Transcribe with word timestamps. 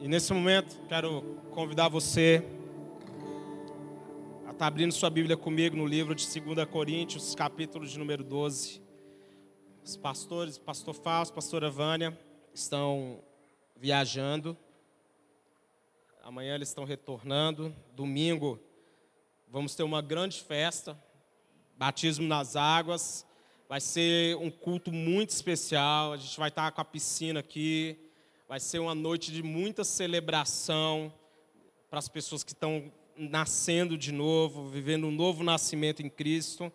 E 0.00 0.06
nesse 0.06 0.32
momento, 0.32 0.76
quero 0.88 1.22
convidar 1.50 1.88
você 1.88 2.44
a 4.46 4.52
estar 4.52 4.54
tá 4.54 4.66
abrindo 4.68 4.92
sua 4.92 5.10
Bíblia 5.10 5.36
comigo 5.36 5.76
no 5.76 5.84
livro 5.84 6.14
de 6.14 6.24
2 6.40 6.68
Coríntios, 6.68 7.34
capítulo 7.34 7.84
de 7.84 7.98
número 7.98 8.22
12. 8.22 8.80
Os 9.82 9.96
pastores, 9.96 10.56
pastor 10.56 10.94
Fausto, 10.94 11.34
pastora 11.34 11.68
Vânia, 11.68 12.16
estão 12.54 13.24
viajando. 13.74 14.56
Amanhã 16.22 16.54
eles 16.54 16.68
estão 16.68 16.84
retornando. 16.84 17.74
Domingo, 17.92 18.60
vamos 19.48 19.74
ter 19.74 19.82
uma 19.82 20.00
grande 20.00 20.40
festa, 20.40 20.96
batismo 21.76 22.28
nas 22.28 22.54
águas. 22.54 23.26
Vai 23.68 23.80
ser 23.80 24.36
um 24.36 24.48
culto 24.48 24.92
muito 24.92 25.30
especial. 25.30 26.12
A 26.12 26.16
gente 26.16 26.38
vai 26.38 26.50
estar 26.50 26.70
com 26.70 26.80
a 26.80 26.84
piscina 26.84 27.40
aqui. 27.40 28.07
Vai 28.48 28.58
ser 28.58 28.78
uma 28.78 28.94
noite 28.94 29.30
de 29.30 29.42
muita 29.42 29.84
celebração 29.84 31.12
para 31.90 31.98
as 31.98 32.08
pessoas 32.08 32.42
que 32.42 32.52
estão 32.52 32.90
nascendo 33.14 33.98
de 33.98 34.10
novo, 34.10 34.70
vivendo 34.70 35.06
um 35.06 35.10
novo 35.10 35.44
nascimento 35.44 36.00
em 36.00 36.08
Cristo. 36.08 36.72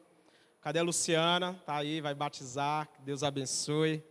Cadê 0.61 0.77
a 0.77 0.83
Luciana? 0.83 1.57
Está 1.59 1.77
aí, 1.77 1.99
vai 1.99 2.13
batizar. 2.13 2.87
Que 2.89 3.01
Deus 3.01 3.23
abençoe. 3.23 4.03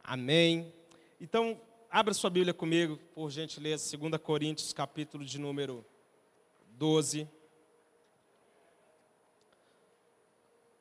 Amém. 0.00 0.72
Então, 1.20 1.60
abra 1.90 2.14
sua 2.14 2.30
Bíblia 2.30 2.54
comigo, 2.54 2.98
por 3.16 3.32
gentileza, 3.32 3.98
2 3.98 4.22
Coríntios, 4.22 4.72
capítulo 4.72 5.24
de 5.24 5.40
número 5.40 5.84
12. 6.68 7.28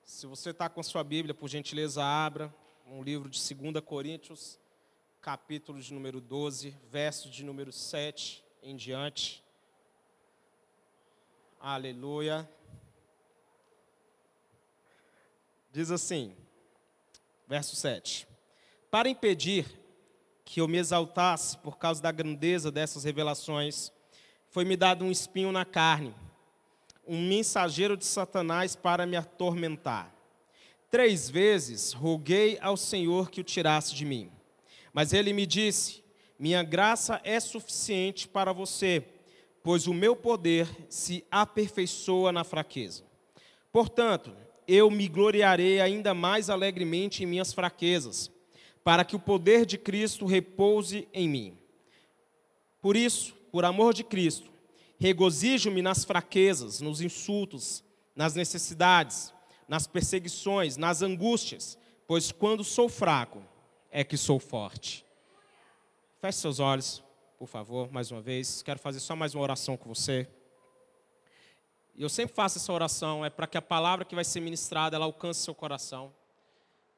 Se 0.03 0.27
você 0.27 0.51
está 0.51 0.69
com 0.69 0.81
a 0.81 0.83
sua 0.83 1.03
Bíblia, 1.03 1.33
por 1.33 1.49
gentileza, 1.49 2.03
abra 2.05 2.53
um 2.85 3.01
livro 3.01 3.27
de 3.27 3.39
2 3.55 3.83
Coríntios, 3.83 4.59
capítulo 5.25 5.81
de 5.81 5.91
número 5.91 6.21
12, 6.21 6.77
verso 6.87 7.31
de 7.31 7.43
número 7.43 7.71
7 7.71 8.45
em 8.61 8.75
diante. 8.75 9.43
Aleluia. 11.59 12.47
Diz 15.71 15.89
assim, 15.89 16.35
verso 17.47 17.75
7. 17.75 18.27
Para 18.91 19.09
impedir 19.09 19.65
que 20.45 20.61
eu 20.61 20.67
me 20.67 20.77
exaltasse 20.77 21.57
por 21.57 21.79
causa 21.79 22.03
da 22.03 22.11
grandeza 22.11 22.71
dessas 22.71 23.03
revelações, 23.03 23.91
foi-me 24.51 24.77
dado 24.77 25.03
um 25.03 25.09
espinho 25.09 25.51
na 25.51 25.65
carne 25.65 26.13
um 27.07 27.27
mensageiro 27.27 27.97
de 27.97 28.05
Satanás 28.05 28.75
para 28.75 29.07
me 29.07 29.17
atormentar. 29.17 30.13
Três 30.91 31.27
vezes 31.27 31.93
roguei 31.93 32.59
ao 32.61 32.77
Senhor 32.77 33.31
que 33.31 33.41
o 33.41 33.43
tirasse 33.43 33.95
de 33.95 34.05
mim. 34.05 34.34
Mas 34.95 35.11
ele 35.11 35.33
me 35.33 35.45
disse: 35.45 36.01
Minha 36.39 36.63
graça 36.63 37.19
é 37.25 37.37
suficiente 37.37 38.29
para 38.29 38.53
você, 38.53 39.03
pois 39.61 39.87
o 39.87 39.93
meu 39.93 40.15
poder 40.15 40.65
se 40.87 41.25
aperfeiçoa 41.29 42.31
na 42.31 42.45
fraqueza. 42.45 43.03
Portanto, 43.73 44.33
eu 44.65 44.89
me 44.89 45.09
gloriarei 45.09 45.81
ainda 45.81 46.13
mais 46.13 46.49
alegremente 46.49 47.21
em 47.21 47.27
minhas 47.27 47.51
fraquezas, 47.51 48.31
para 48.85 49.03
que 49.03 49.17
o 49.17 49.19
poder 49.19 49.65
de 49.65 49.77
Cristo 49.77 50.25
repouse 50.25 51.09
em 51.13 51.27
mim. 51.27 51.57
Por 52.81 52.95
isso, 52.95 53.33
por 53.51 53.65
amor 53.65 53.93
de 53.93 54.05
Cristo, 54.05 54.55
Regozijo-me 54.97 55.81
nas 55.81 56.05
fraquezas, 56.05 56.79
nos 56.79 57.01
insultos, 57.01 57.83
nas 58.15 58.33
necessidades, 58.33 59.33
nas 59.67 59.85
perseguições, 59.85 60.77
nas 60.77 61.01
angústias, 61.01 61.77
pois 62.07 62.31
quando 62.31 62.63
sou 62.63 62.87
fraco 62.87 63.43
é 63.97 64.03
que 64.03 64.17
sou 64.17 64.39
forte. 64.39 65.05
Feche 66.19 66.39
seus 66.39 66.59
olhos, 66.59 67.01
por 67.39 67.47
favor, 67.47 67.89
mais 67.89 68.11
uma 68.11 68.19
vez. 68.19 68.61
Quero 68.61 68.77
fazer 68.77 68.99
só 68.99 69.15
mais 69.15 69.33
uma 69.33 69.41
oração 69.41 69.77
com 69.77 69.87
você. 69.87 70.27
E 71.95 72.03
eu 72.03 72.09
sempre 72.09 72.35
faço 72.35 72.57
essa 72.57 72.73
oração, 72.73 73.23
é 73.23 73.29
para 73.29 73.47
que 73.47 73.57
a 73.57 73.61
palavra 73.61 74.03
que 74.03 74.13
vai 74.13 74.25
ser 74.25 74.41
ministrada, 74.41 74.97
ela 74.97 75.05
alcance 75.05 75.39
seu 75.39 75.55
coração. 75.55 76.13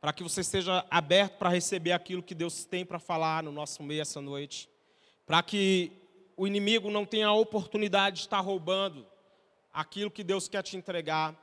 Para 0.01 0.11
que 0.11 0.23
você 0.23 0.41
esteja 0.41 0.83
aberto 0.89 1.37
para 1.37 1.51
receber 1.51 1.91
aquilo 1.91 2.23
que 2.23 2.33
Deus 2.33 2.65
tem 2.65 2.83
para 2.83 2.97
falar 2.97 3.43
no 3.43 3.51
nosso 3.51 3.83
meio 3.83 4.01
essa 4.01 4.19
noite. 4.19 4.67
Para 5.23 5.43
que 5.43 5.91
o 6.35 6.47
inimigo 6.47 6.89
não 6.89 7.05
tem 7.05 7.23
a 7.23 7.31
oportunidade 7.31 8.15
de 8.15 8.21
estar 8.23 8.39
roubando 8.39 9.05
aquilo 9.71 10.09
que 10.09 10.23
Deus 10.23 10.47
quer 10.47 10.63
te 10.63 10.75
entregar, 10.75 11.35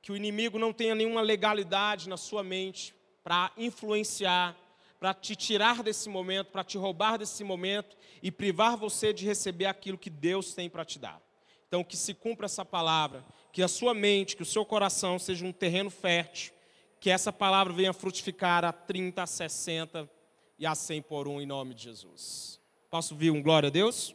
que 0.00 0.12
o 0.12 0.16
inimigo 0.16 0.60
não 0.60 0.72
tenha 0.72 0.94
nenhuma 0.94 1.22
legalidade 1.22 2.08
na 2.08 2.16
sua 2.16 2.44
mente 2.44 2.94
para 3.24 3.50
influenciar, 3.56 4.56
para 4.98 5.12
te 5.12 5.36
tirar 5.36 5.82
desse 5.82 6.08
momento, 6.08 6.48
para 6.48 6.64
te 6.64 6.78
roubar 6.78 7.18
desse 7.18 7.44
momento 7.44 7.96
e 8.22 8.30
privar 8.30 8.76
você 8.76 9.12
de 9.12 9.24
receber 9.24 9.66
aquilo 9.66 9.98
que 9.98 10.10
Deus 10.10 10.54
tem 10.54 10.68
para 10.68 10.84
te 10.84 10.98
dar. 10.98 11.20
Então, 11.68 11.84
que 11.84 11.96
se 11.96 12.14
cumpra 12.14 12.46
essa 12.46 12.64
palavra, 12.64 13.24
que 13.52 13.62
a 13.62 13.68
sua 13.68 13.92
mente, 13.92 14.36
que 14.36 14.42
o 14.42 14.46
seu 14.46 14.64
coração 14.64 15.18
seja 15.18 15.44
um 15.44 15.52
terreno 15.52 15.90
fértil, 15.90 16.52
que 17.00 17.10
essa 17.10 17.32
palavra 17.32 17.72
venha 17.72 17.92
frutificar 17.92 18.64
a 18.64 18.72
30, 18.72 19.22
a 19.22 19.26
60 19.26 20.10
e 20.58 20.66
a 20.66 20.74
100 20.74 21.02
por 21.02 21.28
um, 21.28 21.40
em 21.40 21.46
nome 21.46 21.74
de 21.74 21.84
Jesus. 21.84 22.60
Posso 22.90 23.14
ouvir 23.14 23.30
um 23.30 23.42
glória 23.42 23.66
a 23.66 23.70
Deus? 23.70 24.14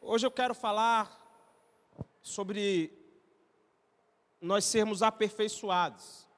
Hoje 0.00 0.26
eu 0.26 0.30
quero 0.30 0.54
falar 0.54 1.20
sobre 2.22 2.92
nós 4.40 4.64
sermos 4.64 5.02
aperfeiçoados. 5.02 6.28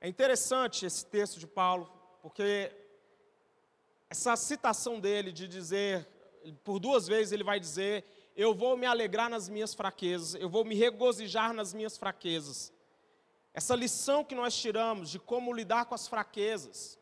É 0.00 0.08
interessante 0.08 0.86
esse 0.86 1.04
texto 1.06 1.38
de 1.38 1.46
Paulo, 1.46 1.90
porque 2.26 2.72
essa 4.10 4.34
citação 4.34 4.98
dele 4.98 5.30
de 5.30 5.46
dizer, 5.46 6.04
por 6.64 6.80
duas 6.80 7.06
vezes 7.06 7.30
ele 7.30 7.44
vai 7.44 7.60
dizer: 7.60 8.04
Eu 8.34 8.52
vou 8.52 8.76
me 8.76 8.84
alegrar 8.84 9.30
nas 9.30 9.48
minhas 9.48 9.74
fraquezas, 9.74 10.34
eu 10.34 10.48
vou 10.48 10.64
me 10.64 10.74
regozijar 10.74 11.52
nas 11.52 11.72
minhas 11.72 11.96
fraquezas. 11.96 12.72
Essa 13.54 13.76
lição 13.76 14.24
que 14.24 14.34
nós 14.34 14.56
tiramos 14.56 15.08
de 15.08 15.20
como 15.20 15.52
lidar 15.52 15.84
com 15.84 15.94
as 15.94 16.08
fraquezas, 16.08 16.98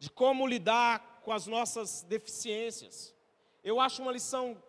de 0.00 0.10
como 0.10 0.44
lidar 0.44 1.20
com 1.22 1.30
as 1.30 1.46
nossas 1.46 2.02
deficiências. 2.02 3.14
Eu 3.62 3.78
acho 3.78 4.02
uma 4.02 4.10
lição 4.10 4.60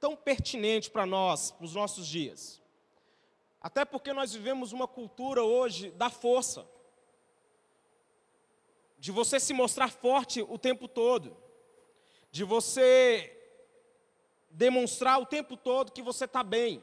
tão 0.00 0.16
pertinente 0.16 0.90
para 0.90 1.06
nós, 1.06 1.52
para 1.52 1.64
os 1.64 1.74
nossos 1.76 2.04
dias. 2.04 2.60
Até 3.60 3.84
porque 3.84 4.12
nós 4.12 4.32
vivemos 4.32 4.72
uma 4.72 4.88
cultura 4.88 5.44
hoje 5.44 5.92
da 5.92 6.10
força, 6.10 6.66
de 8.98 9.12
você 9.12 9.38
se 9.38 9.52
mostrar 9.52 9.90
forte 9.90 10.42
o 10.42 10.58
tempo 10.58 10.88
todo, 10.88 11.36
de 12.30 12.44
você 12.44 13.34
demonstrar 14.50 15.20
o 15.20 15.26
tempo 15.26 15.56
todo 15.56 15.92
que 15.92 16.02
você 16.02 16.24
está 16.24 16.42
bem. 16.42 16.82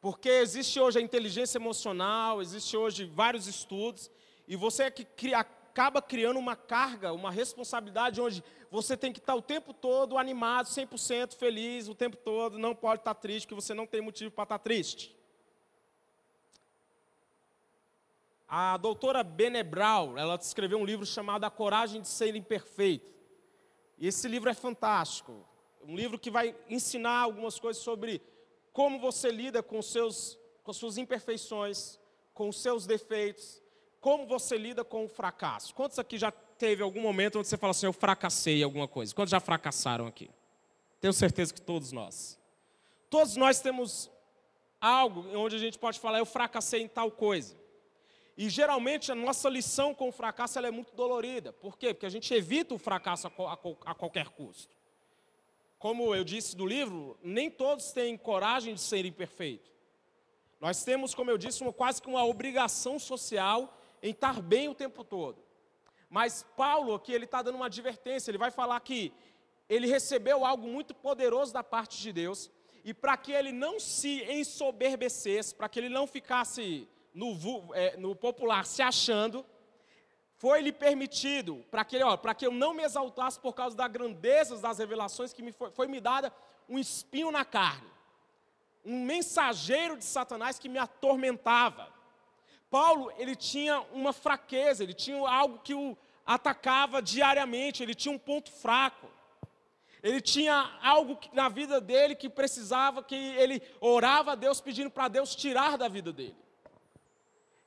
Porque 0.00 0.28
existe 0.28 0.80
hoje 0.80 0.98
a 0.98 1.02
inteligência 1.02 1.58
emocional, 1.58 2.40
existe 2.40 2.76
hoje 2.76 3.04
vários 3.04 3.46
estudos, 3.46 4.10
e 4.46 4.56
você 4.56 4.84
é 4.84 4.90
que 4.90 5.04
cria, 5.04 5.40
acaba 5.40 6.00
criando 6.00 6.38
uma 6.38 6.56
carga, 6.56 7.12
uma 7.12 7.30
responsabilidade 7.30 8.20
onde 8.20 8.42
você 8.70 8.96
tem 8.96 9.12
que 9.12 9.18
estar 9.18 9.34
o 9.34 9.42
tempo 9.42 9.74
todo 9.74 10.16
animado, 10.16 10.66
100% 10.66 11.34
feliz, 11.34 11.88
o 11.88 11.94
tempo 11.94 12.16
todo, 12.16 12.58
não 12.58 12.74
pode 12.74 13.00
estar 13.00 13.14
triste, 13.14 13.46
porque 13.46 13.60
você 13.60 13.74
não 13.74 13.86
tem 13.86 14.00
motivo 14.00 14.30
para 14.30 14.44
estar 14.44 14.58
triste. 14.58 15.17
A 18.48 18.78
doutora 18.78 19.22
Benebral, 19.22 20.16
ela 20.16 20.36
escreveu 20.36 20.78
um 20.78 20.84
livro 20.84 21.04
chamado 21.04 21.44
A 21.44 21.50
Coragem 21.50 22.00
de 22.00 22.08
Ser 22.08 22.34
Imperfeito. 22.34 23.12
E 23.98 24.06
esse 24.06 24.26
livro 24.26 24.48
é 24.48 24.54
fantástico. 24.54 25.46
Um 25.86 25.94
livro 25.94 26.18
que 26.18 26.30
vai 26.30 26.56
ensinar 26.68 27.18
algumas 27.18 27.58
coisas 27.58 27.82
sobre 27.82 28.22
como 28.72 28.98
você 28.98 29.30
lida 29.30 29.62
com, 29.62 29.82
seus, 29.82 30.38
com 30.62 30.72
suas 30.72 30.96
imperfeições, 30.96 31.98
com 32.32 32.48
os 32.48 32.60
seus 32.62 32.86
defeitos, 32.86 33.62
como 34.00 34.26
você 34.26 34.56
lida 34.56 34.82
com 34.82 35.04
o 35.04 35.08
fracasso? 35.08 35.74
Quantos 35.74 35.98
aqui 35.98 36.16
já 36.16 36.30
teve 36.30 36.82
algum 36.82 37.02
momento 37.02 37.38
onde 37.38 37.48
você 37.48 37.56
fala 37.56 37.72
assim, 37.72 37.86
eu 37.86 37.92
fracassei 37.92 38.60
em 38.60 38.62
alguma 38.62 38.88
coisa? 38.88 39.14
Quantos 39.14 39.30
já 39.30 39.40
fracassaram 39.40 40.06
aqui? 40.06 40.30
Tenho 41.00 41.12
certeza 41.12 41.52
que 41.52 41.60
todos 41.60 41.92
nós. 41.92 42.38
Todos 43.10 43.36
nós 43.36 43.60
temos 43.60 44.10
algo 44.80 45.24
onde 45.36 45.56
a 45.56 45.58
gente 45.58 45.78
pode 45.78 45.98
falar, 46.00 46.18
eu 46.18 46.26
fracassei 46.26 46.82
em 46.82 46.88
tal 46.88 47.10
coisa. 47.10 47.56
E 48.40 48.48
geralmente 48.48 49.10
a 49.10 49.16
nossa 49.16 49.48
lição 49.48 49.92
com 49.92 50.10
o 50.10 50.12
fracasso 50.12 50.60
é 50.60 50.70
muito 50.70 50.94
dolorida. 50.94 51.52
Por 51.52 51.76
quê? 51.76 51.92
Porque 51.92 52.06
a 52.06 52.10
gente 52.10 52.32
evita 52.32 52.72
o 52.72 52.78
fracasso 52.78 53.26
a, 53.26 53.30
a, 53.30 53.58
a 53.90 53.94
qualquer 53.96 54.28
custo. 54.28 54.76
Como 55.76 56.14
eu 56.14 56.22
disse 56.22 56.56
no 56.56 56.64
livro, 56.64 57.18
nem 57.20 57.50
todos 57.50 57.90
têm 57.90 58.16
coragem 58.16 58.74
de 58.74 58.80
serem 58.80 59.10
perfeitos. 59.10 59.68
Nós 60.60 60.84
temos, 60.84 61.16
como 61.16 61.32
eu 61.32 61.36
disse, 61.36 61.62
uma, 61.62 61.72
quase 61.72 62.00
que 62.00 62.06
uma 62.06 62.24
obrigação 62.24 62.96
social 62.96 63.76
em 64.00 64.12
estar 64.12 64.40
bem 64.40 64.68
o 64.68 64.74
tempo 64.74 65.02
todo. 65.02 65.42
Mas 66.08 66.46
Paulo 66.56 66.94
aqui, 66.94 67.12
ele 67.12 67.24
está 67.24 67.42
dando 67.42 67.56
uma 67.56 67.66
advertência, 67.66 68.30
ele 68.30 68.38
vai 68.38 68.52
falar 68.52 68.78
que 68.78 69.12
ele 69.68 69.88
recebeu 69.88 70.44
algo 70.44 70.68
muito 70.68 70.94
poderoso 70.94 71.52
da 71.52 71.64
parte 71.64 72.00
de 72.00 72.12
Deus, 72.12 72.52
e 72.84 72.94
para 72.94 73.16
que 73.16 73.32
ele 73.32 73.50
não 73.50 73.80
se 73.80 74.22
ensoberbecesse, 74.30 75.52
para 75.52 75.68
que 75.68 75.80
ele 75.80 75.88
não 75.88 76.06
ficasse 76.06 76.88
no, 77.14 77.74
é, 77.74 77.96
no 77.96 78.14
popular 78.14 78.64
se 78.64 78.82
achando, 78.82 79.44
foi-lhe 80.36 80.72
permitido, 80.72 81.64
para 81.70 81.84
que, 81.84 81.98
que 82.36 82.46
eu 82.46 82.52
não 82.52 82.72
me 82.72 82.84
exaltasse 82.84 83.40
por 83.40 83.52
causa 83.52 83.76
das 83.76 83.90
grandezas 83.90 84.60
das 84.60 84.78
revelações 84.78 85.32
que 85.32 85.42
me 85.42 85.52
foi, 85.52 85.70
foi 85.72 85.88
me 85.88 86.00
dada 86.00 86.32
um 86.68 86.78
espinho 86.78 87.30
na 87.30 87.44
carne, 87.44 87.88
um 88.84 89.04
mensageiro 89.04 89.96
de 89.96 90.04
Satanás 90.04 90.58
que 90.58 90.68
me 90.68 90.78
atormentava. 90.78 91.92
Paulo, 92.70 93.10
ele 93.16 93.34
tinha 93.34 93.80
uma 93.92 94.12
fraqueza, 94.12 94.84
ele 94.84 94.94
tinha 94.94 95.28
algo 95.28 95.58
que 95.58 95.74
o 95.74 95.96
atacava 96.24 97.00
diariamente, 97.02 97.82
ele 97.82 97.94
tinha 97.94 98.14
um 98.14 98.18
ponto 98.18 98.52
fraco. 98.52 99.08
Ele 100.02 100.20
tinha 100.20 100.78
algo 100.82 101.18
na 101.32 101.48
vida 101.48 101.80
dele 101.80 102.14
que 102.14 102.28
precisava, 102.28 103.02
que 103.02 103.16
ele 103.16 103.60
orava 103.80 104.32
a 104.32 104.34
Deus 104.34 104.60
pedindo 104.60 104.90
para 104.90 105.08
Deus 105.08 105.34
tirar 105.34 105.76
da 105.76 105.88
vida 105.88 106.12
dele. 106.12 106.36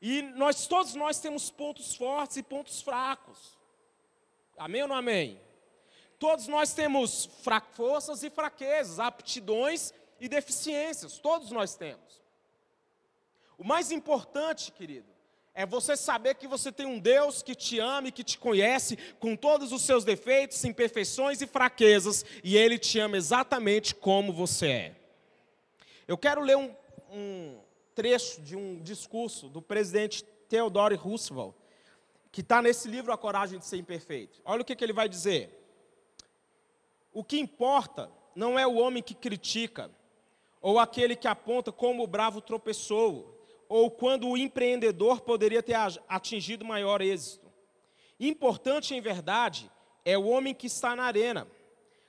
E 0.02 0.22
nós 0.22 0.66
todos 0.66 0.96
nós 0.96 1.20
temos 1.20 1.52
pontos 1.52 1.96
fortes 1.96 2.38
e 2.38 2.44
pontos 2.44 2.82
fracos. 2.82 3.58
Amém 4.58 4.82
ou 4.82 4.88
não 4.88 4.96
amém? 4.96 5.40
Todos 6.18 6.48
nós 6.48 6.74
temos 6.74 7.30
forças 7.74 8.24
e 8.24 8.30
fraquezas, 8.30 9.00
aptidões 9.00 9.94
e 10.20 10.28
deficiências, 10.28 11.18
todos 11.18 11.52
nós 11.52 11.76
temos. 11.76 12.22
O 13.58 13.64
mais 13.64 13.92
importante, 13.92 14.72
querido, 14.72 15.12
é 15.54 15.66
você 15.66 15.98
saber 15.98 16.36
que 16.36 16.48
você 16.48 16.72
tem 16.72 16.86
um 16.86 17.00
Deus 17.00 17.44
que 17.44 17.54
te 17.54 17.80
ama 17.80 18.08
e 18.08 18.12
que 18.12 18.24
te 18.24 18.38
conhece 18.38 18.98
com 19.20 19.36
todos 19.36 19.72
os 19.72 19.82
seus 19.82 20.04
defeitos, 20.04 20.64
imperfeições 20.64 21.42
e 21.42 21.48
fraquezas, 21.48 22.26
e 22.44 22.56
Ele 22.58 22.80
te 22.80 23.00
ama 23.00 23.18
exatamente 23.18 23.94
como 23.94 24.32
você 24.32 24.68
é. 24.68 24.96
Eu 26.08 26.18
quero 26.18 26.42
ler 26.42 26.58
um, 26.58 26.74
um 27.12 27.60
trecho 27.96 28.42
de 28.42 28.56
um 28.56 28.82
discurso 28.82 29.50
do 29.50 29.62
presidente 29.62 30.24
Theodore 30.50 30.96
Roosevelt, 30.96 31.54
que 32.32 32.42
está 32.42 32.62
nesse 32.62 32.88
livro 32.88 33.12
A 33.12 33.18
Coragem 33.18 33.60
de 33.60 33.66
Ser 33.66 33.78
Imperfeito. 33.78 34.42
Olha 34.46 34.62
o 34.62 34.66
que, 34.66 34.76
que 34.76 34.84
ele 34.84 34.94
vai 34.94 35.10
dizer. 35.10 35.58
O 37.14 37.24
que 37.24 37.40
importa 37.40 38.10
não 38.36 38.58
é 38.58 38.66
o 38.66 38.76
homem 38.76 39.04
que 39.04 39.14
critica, 39.14 39.92
ou 40.62 40.80
aquele 40.80 41.16
que 41.16 41.28
aponta 41.28 41.72
como 41.72 42.04
o 42.04 42.08
bravo 42.08 42.40
tropeçou, 42.40 43.38
ou 43.68 43.90
quando 43.90 44.28
o 44.28 44.38
empreendedor 44.38 45.22
poderia 45.22 45.64
ter 45.64 45.76
atingido 46.08 46.66
maior 46.66 47.02
êxito. 47.02 47.50
Importante, 48.20 48.94
em 48.94 49.02
verdade, 49.02 49.72
é 50.06 50.18
o 50.18 50.28
homem 50.28 50.54
que 50.54 50.68
está 50.68 50.96
na 50.96 51.04
arena, 51.04 51.48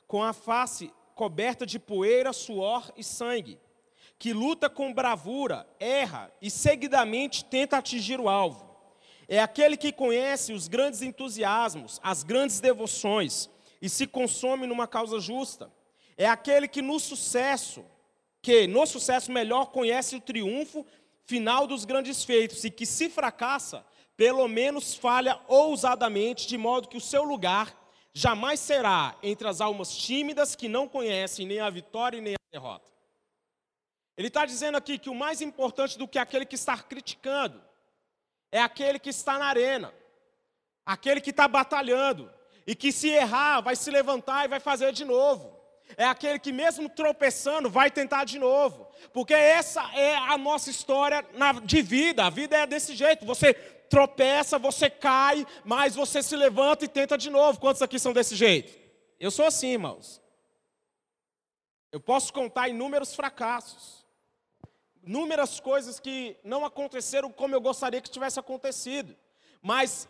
com 0.07 0.23
a 0.23 0.33
face 0.33 0.93
coberta 1.15 1.65
de 1.65 1.79
poeira, 1.79 2.33
suor 2.33 2.93
e 2.97 3.05
sangue, 3.05 3.59
que 4.23 4.33
luta 4.33 4.71
com 4.71 4.95
bravura, 4.95 5.67
erra 5.81 6.33
e 6.41 6.49
seguidamente 6.49 7.45
tenta 7.45 7.79
atingir 7.79 8.21
o 8.21 8.29
alvo. 8.29 8.65
É 9.27 9.41
aquele 9.41 9.77
que 9.77 9.91
conhece 9.91 10.53
os 10.53 10.69
grandes 10.69 11.03
entusiasmos, 11.03 11.99
as 12.05 12.23
grandes 12.23 12.61
devoções 12.61 13.51
e 13.81 13.89
se 13.89 14.07
consome 14.07 14.65
numa 14.65 14.87
causa 14.87 15.19
justa. 15.19 15.73
É 16.17 16.29
aquele 16.29 16.69
que 16.69 16.81
no 16.81 17.01
sucesso, 17.01 17.85
que 18.41 18.69
no 18.69 18.87
sucesso 18.87 19.33
melhor 19.33 19.73
conhece 19.73 20.15
o 20.15 20.21
triunfo 20.21 20.87
final 21.25 21.67
dos 21.67 21.85
grandes 21.85 22.23
feitos, 22.23 22.63
e 22.63 22.71
que 22.71 22.87
se 22.87 23.09
fracassa, 23.09 23.85
pelo 24.17 24.47
menos 24.47 24.95
falha 24.95 25.41
ousadamente, 25.49 26.47
de 26.47 26.57
modo 26.57 26.87
que 26.87 26.97
o 26.97 27.01
seu 27.01 27.25
lugar 27.25 27.77
jamais 28.15 28.61
será 28.61 29.17
entre 29.21 29.49
as 29.49 29.61
almas 29.61 29.97
tímidas 29.97 30.55
que 30.55 30.69
não 30.69 30.87
conhecem 30.87 31.45
nem 31.45 31.59
a 31.59 31.69
vitória 31.69 32.21
nem 32.21 32.35
a 32.35 32.53
derrota. 32.53 32.92
Ele 34.17 34.29
está 34.29 34.45
dizendo 34.45 34.77
aqui 34.77 34.99
que 34.99 35.11
o 35.11 35.15
mais 35.15 35.41
importante 35.41 35.99
do 35.99 36.07
que 36.07 36.19
aquele 36.19 36.45
que 36.45 36.55
está 36.55 36.77
criticando 36.79 37.63
é 38.51 38.61
aquele 38.61 38.99
que 38.99 39.11
está 39.11 39.39
na 39.39 39.47
arena, 39.47 39.93
aquele 40.85 41.21
que 41.21 41.31
está 41.31 41.49
batalhando, 41.49 42.33
e 42.67 42.75
que 42.75 42.93
se 42.93 43.09
errar, 43.09 43.61
vai 43.61 43.75
se 43.75 43.91
levantar 43.91 44.45
e 44.45 44.49
vai 44.49 44.61
fazer 44.61 44.93
de 44.93 45.05
novo 45.05 45.63
é 45.97 46.05
aquele 46.05 46.39
que, 46.39 46.53
mesmo 46.53 46.89
tropeçando, 46.89 47.69
vai 47.69 47.91
tentar 47.91 48.25
de 48.25 48.39
novo. 48.39 48.89
Porque 49.13 49.35
essa 49.35 49.83
é 49.95 50.17
a 50.17 50.37
nossa 50.39 50.71
história 50.71 51.25
de 51.65 51.83
vida. 51.83 52.25
A 52.25 52.31
vida 52.31 52.57
é 52.57 52.67
desse 52.67 52.95
jeito. 52.95 53.27
Você 53.27 53.55
tropeça, 53.55 54.59
você 54.59 54.89
cai, 54.89 55.47
mas 55.65 55.95
você 55.95 56.23
se 56.23 56.35
levanta 56.35 56.85
e 56.85 56.89
tenta 56.89 57.19
de 57.19 57.31
novo. 57.31 57.61
Quantos 57.61 57.83
aqui 57.83 57.99
são 57.99 58.13
desse 58.13 58.35
jeito? 58.35 58.79
Eu 59.21 59.31
sou 59.31 59.47
assim, 59.47 59.69
irmãos. 59.69 60.21
Eu 61.91 62.01
posso 62.01 62.33
contar 62.33 62.69
inúmeros 62.69 63.15
fracassos, 63.15 64.02
inúmeras 65.05 65.61
coisas 65.61 65.99
que 65.99 66.37
não 66.45 66.65
aconteceram 66.65 67.31
como 67.31 67.55
eu 67.55 67.61
gostaria 67.61 68.01
que 68.01 68.11
tivesse 68.11 68.39
acontecido, 68.39 69.17
mas 69.61 70.09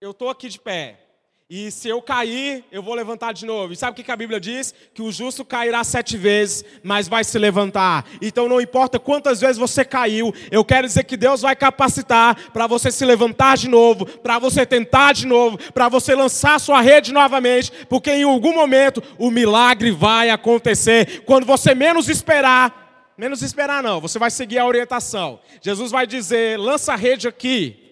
eu 0.00 0.12
estou 0.12 0.28
aqui 0.28 0.48
de 0.48 0.60
pé, 0.60 1.06
e 1.48 1.70
se 1.70 1.88
eu 1.88 2.02
cair, 2.02 2.64
eu 2.72 2.82
vou 2.82 2.92
levantar 2.92 3.32
de 3.32 3.46
novo. 3.46 3.72
E 3.72 3.76
sabe 3.76 4.00
o 4.00 4.04
que 4.04 4.10
a 4.10 4.16
Bíblia 4.16 4.40
diz? 4.40 4.74
Que 4.92 5.00
o 5.00 5.12
justo 5.12 5.44
cairá 5.44 5.84
sete 5.84 6.16
vezes, 6.16 6.64
mas 6.82 7.06
vai 7.06 7.22
se 7.22 7.38
levantar. 7.38 8.04
Então 8.20 8.48
não 8.48 8.60
importa 8.60 8.98
quantas 8.98 9.40
vezes 9.40 9.56
você 9.56 9.84
caiu, 9.84 10.34
eu 10.50 10.64
quero 10.64 10.88
dizer 10.88 11.04
que 11.04 11.16
Deus 11.16 11.42
vai 11.42 11.54
capacitar 11.54 12.50
para 12.50 12.66
você 12.66 12.90
se 12.90 13.04
levantar 13.04 13.56
de 13.56 13.68
novo, 13.68 14.06
para 14.06 14.40
você 14.40 14.66
tentar 14.66 15.12
de 15.12 15.24
novo, 15.24 15.56
para 15.72 15.88
você 15.88 16.16
lançar 16.16 16.58
sua 16.58 16.80
rede 16.80 17.12
novamente, 17.12 17.70
porque 17.88 18.10
em 18.10 18.24
algum 18.24 18.52
momento 18.52 19.00
o 19.16 19.30
milagre 19.30 19.92
vai 19.92 20.30
acontecer. 20.30 21.22
Quando 21.24 21.46
você 21.46 21.76
menos 21.76 22.08
esperar, 22.08 22.85
menos 23.16 23.42
esperar 23.42 23.82
não, 23.82 24.00
você 24.00 24.18
vai 24.18 24.30
seguir 24.30 24.58
a 24.58 24.66
orientação. 24.66 25.40
Jesus 25.60 25.90
vai 25.90 26.06
dizer: 26.06 26.58
lança 26.58 26.92
a 26.92 26.96
rede 26.96 27.28
aqui 27.28 27.82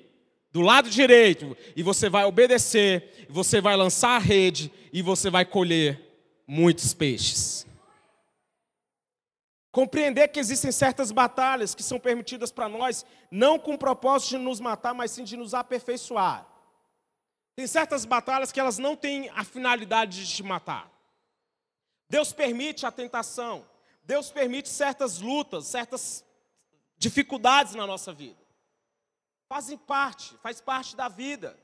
do 0.52 0.60
lado 0.60 0.88
direito, 0.88 1.56
e 1.74 1.82
você 1.82 2.08
vai 2.08 2.24
obedecer, 2.24 3.26
você 3.28 3.60
vai 3.60 3.76
lançar 3.76 4.10
a 4.10 4.18
rede 4.18 4.70
e 4.92 5.02
você 5.02 5.28
vai 5.28 5.44
colher 5.44 6.00
muitos 6.46 6.94
peixes. 6.94 7.66
Compreender 9.72 10.28
que 10.28 10.38
existem 10.38 10.70
certas 10.70 11.10
batalhas 11.10 11.74
que 11.74 11.82
são 11.82 11.98
permitidas 11.98 12.52
para 12.52 12.68
nós, 12.68 13.04
não 13.28 13.58
com 13.58 13.74
o 13.74 13.78
propósito 13.78 14.30
de 14.30 14.38
nos 14.38 14.60
matar, 14.60 14.94
mas 14.94 15.10
sim 15.10 15.24
de 15.24 15.36
nos 15.36 15.52
aperfeiçoar. 15.52 16.46
Tem 17.56 17.66
certas 17.66 18.04
batalhas 18.04 18.52
que 18.52 18.60
elas 18.60 18.78
não 18.78 18.94
têm 18.94 19.28
a 19.30 19.42
finalidade 19.42 20.24
de 20.24 20.32
te 20.32 20.44
matar. 20.44 20.88
Deus 22.08 22.32
permite 22.32 22.86
a 22.86 22.92
tentação, 22.92 23.64
Deus 24.04 24.30
permite 24.30 24.68
certas 24.68 25.18
lutas, 25.18 25.66
certas 25.66 26.24
dificuldades 26.96 27.74
na 27.74 27.86
nossa 27.86 28.12
vida 28.12 28.44
fazem 29.54 29.78
parte, 29.78 30.36
faz 30.38 30.60
parte 30.60 30.96
da 30.96 31.08
vida. 31.08 31.56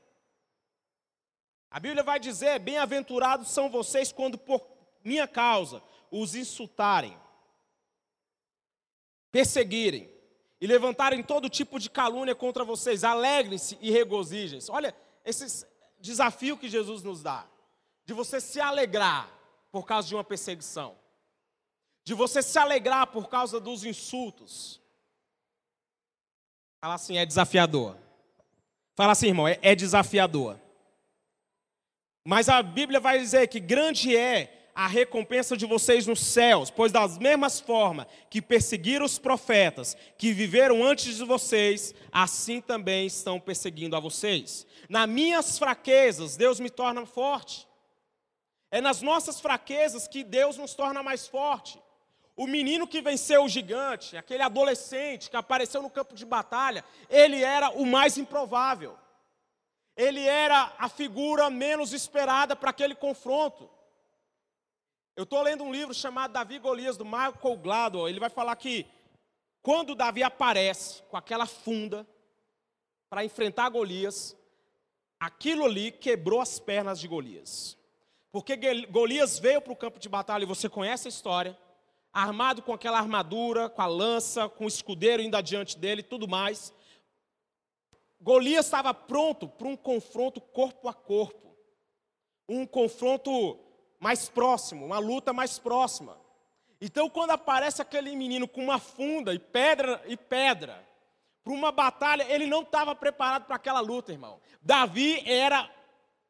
A 1.69 1.77
Bíblia 1.77 2.03
vai 2.03 2.19
dizer: 2.19 2.57
bem-aventurados 2.59 3.49
são 3.49 3.69
vocês 3.69 4.13
quando 4.13 4.37
por 4.37 4.65
minha 5.03 5.27
causa 5.27 5.83
os 6.09 6.33
insultarem, 6.33 7.17
perseguirem 9.29 10.09
e 10.59 10.67
levantarem 10.67 11.21
todo 11.21 11.49
tipo 11.49 11.79
de 11.79 11.89
calúnia 11.89 12.33
contra 12.33 12.63
vocês. 12.63 13.03
Alegrem-se 13.03 13.77
e 13.81 13.91
regozijem-se. 13.91 14.71
Olha 14.71 14.95
esse 15.25 15.67
desafio 15.99 16.57
que 16.57 16.69
Jesus 16.69 17.03
nos 17.03 17.21
dá, 17.21 17.45
de 18.05 18.13
você 18.13 18.39
se 18.39 18.61
alegrar 18.61 19.29
por 19.69 19.85
causa 19.85 20.07
de 20.07 20.15
uma 20.15 20.23
perseguição, 20.23 20.97
de 22.03 22.13
você 22.13 22.41
se 22.41 22.57
alegrar 22.57 23.07
por 23.07 23.29
causa 23.29 23.59
dos 23.59 23.83
insultos, 23.85 24.81
Fala 26.83 26.95
assim, 26.95 27.15
é 27.15 27.25
desafiador. 27.27 27.95
Fala 28.97 29.11
assim, 29.11 29.27
irmão, 29.27 29.47
é, 29.47 29.59
é 29.61 29.75
desafiador. 29.75 30.59
Mas 32.25 32.49
a 32.49 32.61
Bíblia 32.63 32.99
vai 32.99 33.19
dizer 33.19 33.47
que 33.47 33.59
grande 33.59 34.17
é 34.17 34.69
a 34.73 34.87
recompensa 34.87 35.55
de 35.55 35.65
vocês 35.65 36.07
nos 36.07 36.19
céus, 36.19 36.71
pois 36.71 36.91
das 36.91 37.19
mesmas 37.19 37.59
formas 37.59 38.07
que 38.31 38.41
perseguiram 38.41 39.05
os 39.05 39.19
profetas 39.19 39.95
que 40.17 40.33
viveram 40.33 40.83
antes 40.83 41.17
de 41.17 41.23
vocês, 41.23 41.93
assim 42.11 42.59
também 42.59 43.05
estão 43.05 43.39
perseguindo 43.39 43.95
a 43.95 43.99
vocês. 43.99 44.65
Nas 44.89 45.07
minhas 45.07 45.59
fraquezas, 45.59 46.35
Deus 46.35 46.59
me 46.59 46.69
torna 46.69 47.05
forte. 47.05 47.67
É 48.71 48.81
nas 48.81 49.03
nossas 49.03 49.39
fraquezas 49.39 50.07
que 50.07 50.23
Deus 50.23 50.57
nos 50.57 50.73
torna 50.73 51.03
mais 51.03 51.27
forte. 51.27 51.79
O 52.35 52.47
menino 52.47 52.87
que 52.87 53.01
venceu 53.01 53.43
o 53.43 53.49
gigante, 53.49 54.15
aquele 54.15 54.41
adolescente 54.41 55.29
que 55.29 55.35
apareceu 55.35 55.81
no 55.81 55.89
campo 55.89 56.15
de 56.15 56.25
batalha, 56.25 56.83
ele 57.09 57.43
era 57.43 57.69
o 57.71 57.85
mais 57.85 58.17
improvável. 58.17 58.97
Ele 59.95 60.25
era 60.25 60.73
a 60.77 60.87
figura 60.87 61.49
menos 61.49 61.93
esperada 61.93 62.55
para 62.55 62.69
aquele 62.69 62.95
confronto. 62.95 63.69
Eu 65.15 65.23
estou 65.23 65.41
lendo 65.41 65.63
um 65.63 65.71
livro 65.71 65.93
chamado 65.93 66.31
Davi 66.31 66.57
Golias, 66.57 66.97
do 66.97 67.03
Michael 67.03 67.57
Gladwell. 67.61 68.07
Ele 68.07 68.19
vai 68.19 68.29
falar 68.29 68.55
que 68.55 68.87
quando 69.61 69.93
Davi 69.93 70.23
aparece 70.23 71.03
com 71.03 71.17
aquela 71.17 71.45
funda 71.45 72.07
para 73.09 73.25
enfrentar 73.25 73.69
Golias, 73.69 74.35
aquilo 75.19 75.65
ali 75.65 75.91
quebrou 75.91 76.39
as 76.39 76.59
pernas 76.59 76.99
de 76.99 77.07
Golias. 77.07 77.77
Porque 78.31 78.55
Golias 78.89 79.37
veio 79.37 79.61
para 79.61 79.73
o 79.73 79.75
campo 79.75 79.99
de 79.99 80.07
batalha, 80.07 80.43
e 80.43 80.47
você 80.47 80.69
conhece 80.69 81.07
a 81.07 81.09
história 81.09 81.59
armado 82.13 82.61
com 82.61 82.73
aquela 82.73 82.97
armadura, 82.97 83.69
com 83.69 83.81
a 83.81 83.87
lança, 83.87 84.49
com 84.49 84.65
o 84.65 84.67
escudeiro 84.67 85.21
indo 85.21 85.37
adiante 85.37 85.77
dele 85.77 86.03
tudo 86.03 86.27
mais. 86.27 86.73
Golias 88.19 88.65
estava 88.65 88.93
pronto 88.93 89.47
para 89.47 89.67
um 89.67 89.75
confronto 89.75 90.39
corpo 90.39 90.87
a 90.87 90.93
corpo, 90.93 91.55
um 92.47 92.65
confronto 92.65 93.59
mais 93.99 94.29
próximo, 94.29 94.85
uma 94.85 94.99
luta 94.99 95.33
mais 95.33 95.57
próxima. 95.57 96.19
Então, 96.79 97.09
quando 97.09 97.31
aparece 97.31 97.81
aquele 97.81 98.15
menino 98.15 98.47
com 98.47 98.63
uma 98.63 98.79
funda 98.79 99.33
e 99.33 99.39
pedra 99.39 100.01
e 100.07 100.17
pedra, 100.17 100.83
para 101.43 101.53
uma 101.53 101.71
batalha, 101.71 102.25
ele 102.29 102.45
não 102.45 102.61
estava 102.61 102.95
preparado 102.95 103.45
para 103.45 103.55
aquela 103.55 103.79
luta, 103.79 104.11
irmão. 104.11 104.39
Davi 104.61 105.23
era 105.27 105.69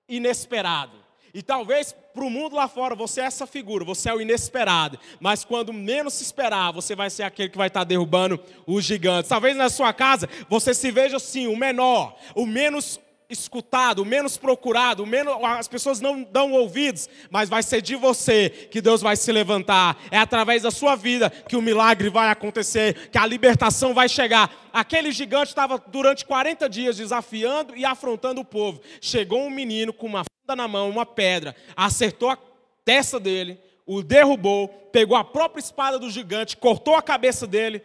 inesperado. 0.07 0.97
E 1.33 1.41
talvez 1.41 1.95
para 2.13 2.23
o 2.23 2.29
mundo 2.29 2.55
lá 2.55 2.67
fora 2.67 2.95
você 2.95 3.21
é 3.21 3.25
essa 3.25 3.47
figura, 3.47 3.85
você 3.85 4.09
é 4.09 4.13
o 4.13 4.21
inesperado. 4.21 4.99
Mas 5.19 5.43
quando 5.43 5.73
menos 5.73 6.13
se 6.15 6.23
esperar, 6.23 6.71
você 6.71 6.95
vai 6.95 7.09
ser 7.09 7.23
aquele 7.23 7.49
que 7.49 7.57
vai 7.57 7.67
estar 7.67 7.83
derrubando 7.83 8.39
os 8.65 8.83
gigantes. 8.83 9.29
Talvez 9.29 9.55
na 9.55 9.69
sua 9.69 9.93
casa 9.93 10.27
você 10.49 10.73
se 10.73 10.91
veja 10.91 11.17
assim, 11.17 11.47
o 11.47 11.55
menor, 11.55 12.15
o 12.35 12.45
menos 12.45 12.99
escutado, 13.31 14.01
o 14.01 14.05
menos 14.05 14.37
procurado, 14.37 15.03
o 15.03 15.07
menos, 15.07 15.33
as 15.41 15.67
pessoas 15.67 16.01
não 16.01 16.21
dão 16.21 16.51
ouvidos, 16.51 17.09
mas 17.29 17.49
vai 17.49 17.63
ser 17.63 17.81
de 17.81 17.95
você 17.95 18.49
que 18.49 18.81
Deus 18.81 19.01
vai 19.01 19.15
se 19.15 19.31
levantar. 19.31 19.97
É 20.11 20.17
através 20.17 20.63
da 20.63 20.71
sua 20.71 20.95
vida 20.95 21.29
que 21.29 21.55
o 21.55 21.61
milagre 21.61 22.09
vai 22.09 22.29
acontecer, 22.29 23.09
que 23.09 23.17
a 23.17 23.25
libertação 23.25 23.93
vai 23.93 24.09
chegar. 24.09 24.53
Aquele 24.73 25.11
gigante 25.11 25.47
estava 25.47 25.81
durante 25.87 26.25
40 26.25 26.69
dias 26.69 26.97
desafiando 26.97 27.75
e 27.75 27.85
afrontando 27.85 28.41
o 28.41 28.45
povo. 28.45 28.81
Chegou 28.99 29.41
um 29.41 29.49
menino 29.49 29.93
com 29.93 30.07
uma 30.07 30.23
na 30.55 30.67
mão, 30.67 30.89
uma 30.89 31.05
pedra, 31.05 31.55
acertou 31.75 32.29
a 32.29 32.37
testa 32.83 33.19
dele, 33.19 33.59
o 33.85 34.01
derrubou, 34.01 34.67
pegou 34.67 35.15
a 35.15 35.23
própria 35.23 35.59
espada 35.59 35.97
do 35.97 36.09
gigante, 36.09 36.57
cortou 36.57 36.95
a 36.95 37.01
cabeça 37.01 37.47
dele 37.47 37.83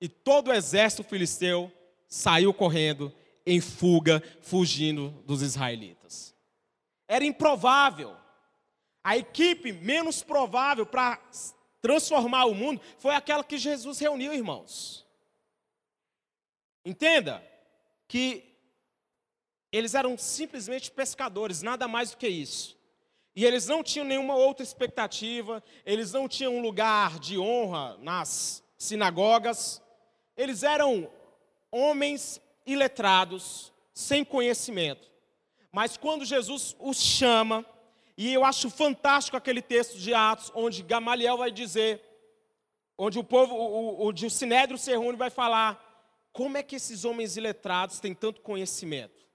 e 0.00 0.08
todo 0.08 0.48
o 0.48 0.52
exército 0.52 1.04
filisteu 1.04 1.70
saiu 2.08 2.52
correndo 2.52 3.12
em 3.46 3.60
fuga, 3.60 4.22
fugindo 4.40 5.10
dos 5.26 5.42
israelitas. 5.42 6.34
Era 7.06 7.24
improvável. 7.24 8.16
A 9.02 9.16
equipe 9.16 9.72
menos 9.72 10.22
provável 10.22 10.84
para 10.84 11.20
transformar 11.80 12.44
o 12.44 12.54
mundo 12.54 12.80
foi 12.98 13.14
aquela 13.14 13.42
que 13.42 13.58
Jesus 13.58 13.98
reuniu, 13.98 14.32
irmãos. 14.32 15.06
Entenda 16.84 17.44
que 18.06 18.49
eles 19.72 19.94
eram 19.94 20.18
simplesmente 20.18 20.90
pescadores, 20.90 21.62
nada 21.62 21.86
mais 21.86 22.10
do 22.10 22.16
que 22.16 22.28
isso. 22.28 22.76
E 23.34 23.44
eles 23.44 23.66
não 23.66 23.82
tinham 23.82 24.04
nenhuma 24.04 24.34
outra 24.34 24.64
expectativa, 24.64 25.62
eles 25.86 26.12
não 26.12 26.28
tinham 26.28 26.56
um 26.56 26.60
lugar 26.60 27.18
de 27.18 27.38
honra 27.38 27.96
nas 27.98 28.62
sinagogas. 28.76 29.80
Eles 30.36 30.62
eram 30.62 31.08
homens 31.70 32.40
iletrados, 32.66 33.72
sem 33.94 34.24
conhecimento. 34.24 35.08
Mas 35.70 35.96
quando 35.96 36.24
Jesus 36.24 36.74
os 36.80 37.00
chama, 37.00 37.64
e 38.16 38.34
eu 38.34 38.44
acho 38.44 38.68
fantástico 38.68 39.36
aquele 39.36 39.62
texto 39.62 39.96
de 39.96 40.12
Atos, 40.12 40.50
onde 40.54 40.82
Gamaliel 40.82 41.38
vai 41.38 41.52
dizer, 41.52 42.02
onde 42.98 43.18
o 43.18 43.24
povo, 43.24 43.54
o, 43.54 44.06
o, 44.06 44.08
o 44.08 44.30
Sinédrio 44.30 44.76
se 44.76 44.90
reúne 44.90 45.14
e 45.14 45.16
vai 45.16 45.30
falar, 45.30 45.86
como 46.32 46.56
é 46.56 46.62
que 46.62 46.76
esses 46.76 47.04
homens 47.04 47.36
iletrados 47.36 48.00
têm 48.00 48.14
tanto 48.14 48.40
conhecimento? 48.40 49.29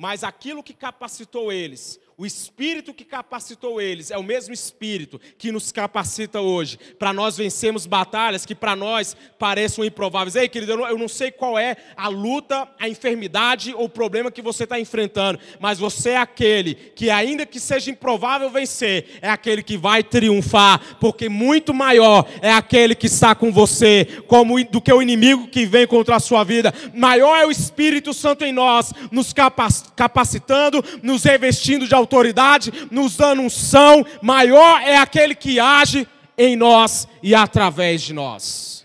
Mas 0.00 0.24
aquilo 0.24 0.62
que 0.62 0.72
capacitou 0.72 1.52
eles 1.52 2.00
o 2.20 2.26
espírito 2.26 2.92
que 2.92 3.02
capacitou 3.02 3.80
eles 3.80 4.10
é 4.10 4.18
o 4.18 4.22
mesmo 4.22 4.52
espírito 4.52 5.18
que 5.38 5.50
nos 5.50 5.72
capacita 5.72 6.38
hoje 6.38 6.78
para 6.98 7.14
nós 7.14 7.38
vencermos 7.38 7.86
batalhas 7.86 8.44
que 8.44 8.54
para 8.54 8.76
nós 8.76 9.16
pareçam 9.38 9.82
improváveis. 9.82 10.36
Ei, 10.36 10.46
querido, 10.46 10.72
eu 10.72 10.98
não 10.98 11.08
sei 11.08 11.30
qual 11.30 11.58
é 11.58 11.78
a 11.96 12.08
luta, 12.08 12.68
a 12.78 12.86
enfermidade 12.90 13.72
ou 13.72 13.84
o 13.84 13.88
problema 13.88 14.30
que 14.30 14.42
você 14.42 14.64
está 14.64 14.78
enfrentando, 14.78 15.38
mas 15.58 15.78
você 15.78 16.10
é 16.10 16.16
aquele 16.18 16.74
que, 16.74 17.08
ainda 17.08 17.46
que 17.46 17.58
seja 17.58 17.90
improvável 17.90 18.50
vencer, 18.50 19.18
é 19.22 19.30
aquele 19.30 19.62
que 19.62 19.78
vai 19.78 20.02
triunfar, 20.02 20.98
porque 21.00 21.26
muito 21.26 21.72
maior 21.72 22.28
é 22.42 22.52
aquele 22.52 22.94
que 22.94 23.06
está 23.06 23.34
com 23.34 23.50
você 23.50 24.06
como 24.26 24.62
do 24.66 24.82
que 24.82 24.92
o 24.92 25.00
inimigo 25.00 25.48
que 25.48 25.64
vem 25.64 25.86
contra 25.86 26.16
a 26.16 26.20
sua 26.20 26.44
vida. 26.44 26.70
Maior 26.92 27.34
é 27.38 27.46
o 27.46 27.50
Espírito 27.50 28.12
Santo 28.12 28.44
em 28.44 28.52
nós, 28.52 28.92
nos 29.10 29.32
capacitando, 29.32 30.84
nos 31.02 31.24
revestindo 31.24 31.88
de 31.88 31.94
autoridade 31.94 32.09
autoridade, 32.10 32.72
nos 32.90 33.16
dando 33.16 33.42
unção, 33.42 34.04
maior 34.20 34.82
é 34.82 34.96
aquele 34.96 35.34
que 35.34 35.60
age 35.60 36.08
em 36.36 36.56
nós 36.56 37.06
e 37.22 37.34
através 37.34 38.02
de 38.02 38.12
nós. 38.12 38.84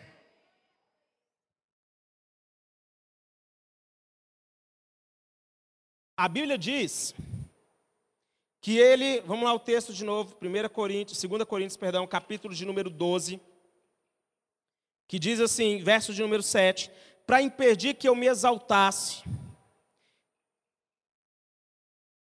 A 6.15 6.29
Bíblia 6.29 6.58
diz 6.58 7.13
que 8.62 8.77
ele, 8.77 9.22
vamos 9.22 9.44
lá 9.44 9.53
o 9.53 9.60
texto 9.60 9.94
de 9.94 10.05
novo, 10.05 10.38
1 10.41 10.70
Coríntios, 10.70 11.22
2 11.22 11.44
Coríntios, 11.44 11.75
perdão, 11.75 12.08
capítulo 12.08 12.53
de 12.53 12.65
número 12.65 12.89
12, 12.89 13.39
que 15.08 15.20
diz 15.20 15.39
assim, 15.39 15.84
verso 15.84 16.13
de 16.13 16.22
número 16.22 16.41
7, 16.41 16.89
para 17.27 17.41
impedir 17.41 17.96
que 17.96 18.08
eu 18.08 18.15
me 18.15 18.27
exaltasse, 18.27 19.24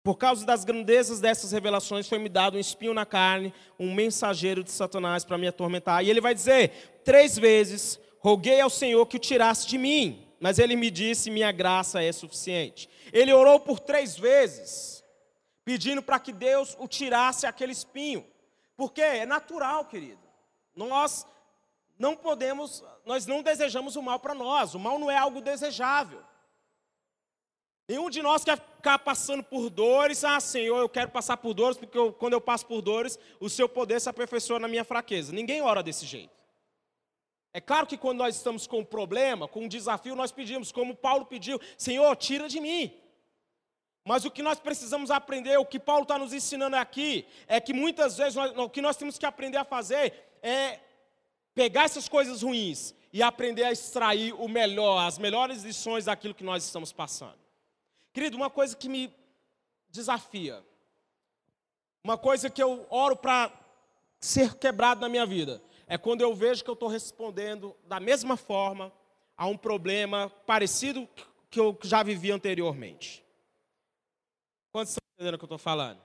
por 0.06 0.18
causa 0.18 0.46
das 0.46 0.64
grandezas 0.64 1.20
dessas 1.20 1.52
revelações, 1.52 2.08
foi-me 2.08 2.30
dado 2.30 2.58
um 2.58 2.60
espinho 2.60 2.94
na 2.94 3.08
carne, 3.08 3.52
um 3.80 3.92
mensageiro 3.92 4.64
de 4.64 4.70
Satanás 4.70 5.26
para 5.26 5.36
me 5.36 5.48
atormentar. 5.48 6.06
E 6.06 6.12
ele 6.12 6.22
vai 6.22 6.36
dizer: 6.36 7.02
três 7.04 7.36
vezes 7.36 8.00
roguei 8.20 8.62
ao 8.62 8.70
Senhor 8.70 9.04
que 9.08 9.18
o 9.18 9.20
tirasse 9.20 9.66
de 9.66 9.80
mim, 9.80 10.24
mas 10.40 10.60
ele 10.60 10.76
me 10.76 10.92
disse: 10.92 11.32
minha 11.32 11.52
graça 11.52 12.04
é 12.04 12.12
suficiente. 12.12 12.88
Ele 13.12 13.34
orou 13.34 13.60
por 13.60 13.80
três 13.80 14.16
vezes, 14.16 15.04
pedindo 15.66 16.04
para 16.04 16.20
que 16.20 16.32
Deus 16.32 16.78
o 16.78 16.88
tirasse 16.88 17.48
aquele 17.48 17.72
espinho, 17.72 18.24
porque 18.78 19.02
é 19.02 19.26
natural, 19.26 19.86
querido. 19.86 20.22
Nós 20.76 21.26
não 21.98 22.16
podemos, 22.16 22.84
nós 23.08 23.26
não 23.26 23.42
desejamos 23.42 23.96
o 23.96 24.04
mal 24.04 24.20
para 24.20 24.36
nós, 24.36 24.76
o 24.76 24.80
mal 24.80 25.00
não 25.00 25.10
é 25.10 25.18
algo 25.18 25.42
desejável. 25.42 26.22
Nenhum 27.88 28.10
de 28.10 28.22
nós 28.22 28.44
quer 28.44 28.58
ficar 28.58 28.98
passando 29.00 29.44
por 29.44 29.70
dores. 29.70 30.24
Ah, 30.24 30.40
Senhor, 30.40 30.80
eu 30.80 30.90
quero 30.90 31.12
passar 31.12 31.38
por 31.38 31.54
dores, 31.54 31.78
porque 31.78 31.98
eu, 31.98 32.12
quando 32.12 32.34
eu 32.34 32.42
passo 32.42 32.66
por 32.66 32.82
dores, 32.82 33.20
o 33.40 33.50
seu 33.50 33.70
poder 33.70 34.02
se 34.02 34.10
aperfeiçoa 34.10 34.60
na 34.60 34.68
minha 34.68 34.84
fraqueza. 34.84 35.32
Ninguém 35.32 35.62
ora 35.62 35.84
desse 35.84 36.06
jeito. 36.06 36.34
É 37.54 37.62
claro 37.62 37.88
que 37.88 37.98
quando 37.98 38.18
nós 38.18 38.36
estamos 38.36 38.68
com 38.68 38.80
um 38.80 38.86
problema, 38.86 39.48
com 39.48 39.62
um 39.62 39.68
desafio, 39.68 40.16
nós 40.16 40.32
pedimos, 40.32 40.72
como 40.72 40.96
Paulo 40.96 41.26
pediu, 41.26 41.60
Senhor, 41.78 42.14
tira 42.16 42.50
de 42.50 42.60
mim. 42.60 42.92
Mas 44.04 44.26
o 44.26 44.32
que 44.32 44.44
nós 44.44 44.60
precisamos 44.60 45.10
aprender, 45.10 45.58
o 45.58 45.66
que 45.66 45.80
Paulo 45.80 46.04
está 46.04 46.20
nos 46.20 46.34
ensinando 46.34 46.76
aqui, 46.76 47.26
é 47.48 47.62
que 47.62 47.72
muitas 47.72 48.18
vezes 48.18 48.36
nós, 48.36 48.52
o 48.58 48.70
que 48.70 48.82
nós 48.82 48.98
temos 48.98 49.18
que 49.18 49.26
aprender 49.26 49.58
a 49.58 49.64
fazer 49.64 50.14
é 50.42 50.80
pegar 51.54 51.86
essas 51.86 52.10
coisas 52.10 52.42
ruins 52.42 52.94
e 53.14 53.24
aprender 53.24 53.64
a 53.64 53.72
extrair 53.72 54.34
o 54.34 54.48
melhor, 54.48 55.08
as 55.08 55.18
melhores 55.18 55.64
lições 55.64 56.06
daquilo 56.06 56.36
que 56.36 56.44
nós 56.44 56.64
estamos 56.64 56.92
passando. 56.92 57.45
Querido, 58.16 58.38
uma 58.38 58.50
coisa 58.50 58.78
que 58.78 58.88
me 58.88 59.14
desafia, 59.90 60.64
uma 62.02 62.18
coisa 62.18 62.50
que 62.50 62.64
eu 62.64 62.88
oro 62.90 63.14
para 63.14 63.52
ser 64.22 64.56
quebrado 64.56 65.02
na 65.02 65.10
minha 65.10 65.26
vida, 65.26 65.62
é 65.86 65.98
quando 65.98 66.22
eu 66.22 66.34
vejo 66.34 66.64
que 66.64 66.70
eu 66.70 66.76
estou 66.76 66.88
respondendo 66.88 67.76
da 67.84 68.00
mesma 68.00 68.38
forma 68.38 68.90
a 69.36 69.46
um 69.48 69.58
problema 69.58 70.30
parecido 70.46 71.06
que 71.50 71.60
eu 71.60 71.78
já 71.84 72.04
vivi 72.04 72.32
anteriormente. 72.32 73.22
Quantos 74.72 74.94
estão 74.94 75.04
entendendo 75.16 75.36
o 75.36 75.38
que 75.38 75.44
eu 75.44 75.48
estou 75.48 75.58
falando? 75.58 76.02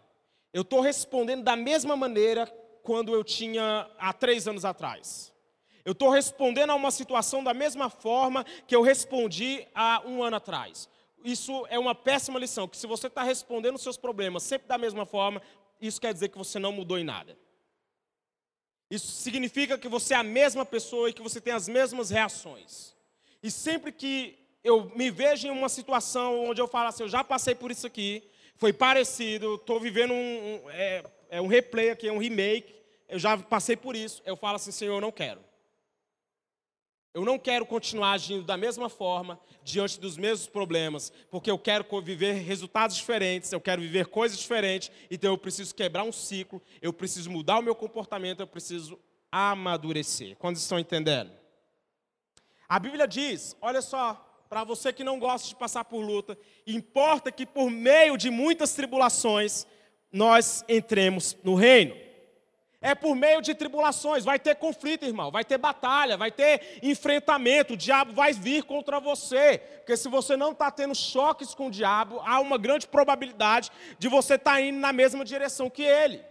Eu 0.53 0.63
estou 0.63 0.81
respondendo 0.81 1.45
da 1.45 1.55
mesma 1.55 1.95
maneira 1.95 2.45
quando 2.83 3.15
eu 3.15 3.23
tinha 3.23 3.89
há 4.01 4.13
três 4.13 4.49
anos 4.49 4.65
atrás. 4.65 5.33
Eu 5.85 5.93
estou 5.93 6.11
respondendo 6.11 6.71
a 6.71 6.75
uma 6.75 6.91
situação 6.91 7.45
da 7.45 7.55
mesma 7.55 7.89
forma 7.89 8.43
que 8.67 8.75
eu 8.75 8.83
respondi 8.83 9.65
há 9.73 10.03
um 10.05 10.25
ano 10.25 10.35
atrás 10.35 10.89
isso 11.25 11.67
é 11.69 11.79
uma 11.79 11.95
péssima 11.95 12.39
lição, 12.39 12.69
que 12.69 12.77
se 12.77 12.87
você 12.87 13.07
está 13.07 13.23
respondendo 13.23 13.77
os 13.77 13.83
seus 13.83 13.97
problemas 13.97 14.43
sempre 14.43 14.69
da 14.69 14.79
mesma 14.79 15.05
forma, 15.05 15.43
isso 15.81 16.01
quer 16.01 16.13
dizer 16.13 16.29
que 16.29 16.39
você 16.39 16.59
não 16.59 16.73
mudou 16.73 16.99
em 16.99 17.05
nada. 17.05 17.37
Isso 18.91 19.07
significa 19.07 19.79
que 19.79 19.89
você 19.89 20.15
é 20.15 20.17
a 20.17 20.23
mesma 20.23 20.67
pessoa 20.67 21.09
e 21.09 21.13
que 21.13 21.23
você 21.23 21.41
tem 21.41 21.53
as 21.53 21.69
mesmas 21.69 22.11
reações. 22.11 22.95
E 23.43 23.51
sempre 23.51 23.93
que 23.93 24.37
eu 24.65 24.91
me 24.97 25.11
vejo 25.11 25.47
em 25.47 25.51
uma 25.51 25.69
situação 25.69 26.45
onde 26.45 26.61
eu 26.61 26.69
falo 26.69 26.89
assim, 26.89 27.05
eu 27.05 27.09
já 27.09 27.23
passei 27.23 27.55
por 27.55 27.71
isso 27.71 27.87
aqui, 27.87 28.23
foi 28.57 28.73
parecido, 28.73 29.55
estou 29.55 29.81
vivendo 29.81 30.13
um, 30.13 30.15
um, 30.65 30.71
é, 30.71 31.05
é 31.31 31.41
um 31.41 31.47
replay 31.47 31.91
aqui, 31.91 32.09
é 32.09 32.13
um 32.13 32.19
remake, 32.19 32.75
eu 33.09 33.19
já 33.19 33.39
passei 33.39 33.77
por 33.77 33.97
isso, 33.97 34.23
eu 34.27 34.37
falo 34.37 34.57
assim, 34.57 34.71
Senhor, 34.71 34.97
eu 34.97 35.01
não 35.01 35.13
quero. 35.13 35.41
Eu 37.13 37.25
não 37.25 37.39
quero 37.39 37.67
continuar 37.67 38.13
agindo 38.13 38.45
da 38.45 38.57
mesma 38.57 38.89
forma 38.89 39.39
diante 39.65 39.99
dos 39.99 40.17
mesmos 40.17 40.47
problemas, 40.47 41.13
porque 41.29 41.51
eu 41.51 41.59
quero 41.59 41.85
viver 42.03 42.35
resultados 42.35 42.97
diferentes, 42.97 43.53
eu 43.53 43.61
quero 43.61 43.83
viver 43.83 44.07
coisas 44.07 44.39
diferentes, 44.39 44.93
então 45.11 45.33
eu 45.33 45.39
preciso 45.39 45.75
quebrar 45.75 46.05
um 46.05 46.13
ciclo, 46.13 46.63
eu 46.81 46.93
preciso 46.93 47.29
mudar 47.29 47.59
o 47.59 47.63
meu 47.63 47.75
comportamento, 47.75 48.41
eu 48.41 48.47
preciso 48.47 48.97
amadurecer. 49.31 50.37
Quando 50.37 50.57
estão 50.57 50.79
entendendo? 50.79 51.33
A 52.69 52.79
Bíblia 52.79 53.09
diz, 53.09 53.57
olha 53.61 53.83
só, 53.83 54.45
para 54.49 54.63
você 54.63 54.93
que 54.93 55.03
não 55.03 55.19
gosta 55.19 55.49
de 55.49 55.57
passar 55.57 55.85
por 55.85 56.01
luta, 56.01 56.39
importa 56.65 57.33
que 57.33 57.45
por 57.45 57.69
meio 57.71 58.17
de 58.17 58.31
muitas 58.31 58.73
tribulações 58.73 59.67
nós 60.13 60.65
entremos 60.69 61.37
no 61.43 61.57
reino. 61.57 62.10
É 62.83 62.95
por 62.95 63.15
meio 63.15 63.43
de 63.43 63.55
tribulações, 63.55 64.25
vai 64.25 64.39
ter 64.39 64.57
conflito, 64.57 65.05
irmão, 65.05 65.31
vai 65.31 65.45
ter 65.45 65.59
batalha, 65.59 66.17
vai 66.17 66.31
ter 66.31 66.79
enfrentamento, 66.83 67.75
o 67.75 67.77
diabo 67.77 68.15
vai 68.15 68.33
vir 68.33 68.65
contra 68.65 68.99
você, 68.99 69.59
porque 69.77 69.99
se 69.99 70.09
você 70.09 70.35
não 70.35 70.53
está 70.53 70.71
tendo 70.71 70.95
choques 70.95 71.55
com 71.55 71.67
o 71.67 71.71
diabo, 71.71 72.23
há 72.25 72.41
uma 72.41 72.57
grande 72.57 72.89
probabilidade 72.89 73.71
de 73.99 74.09
você 74.09 74.37
estar 74.37 74.53
tá 74.53 74.61
indo 74.63 74.79
na 74.79 74.95
mesma 74.95 75.27
direção 75.27 75.69
que 75.69 75.83
ele. 75.83 76.25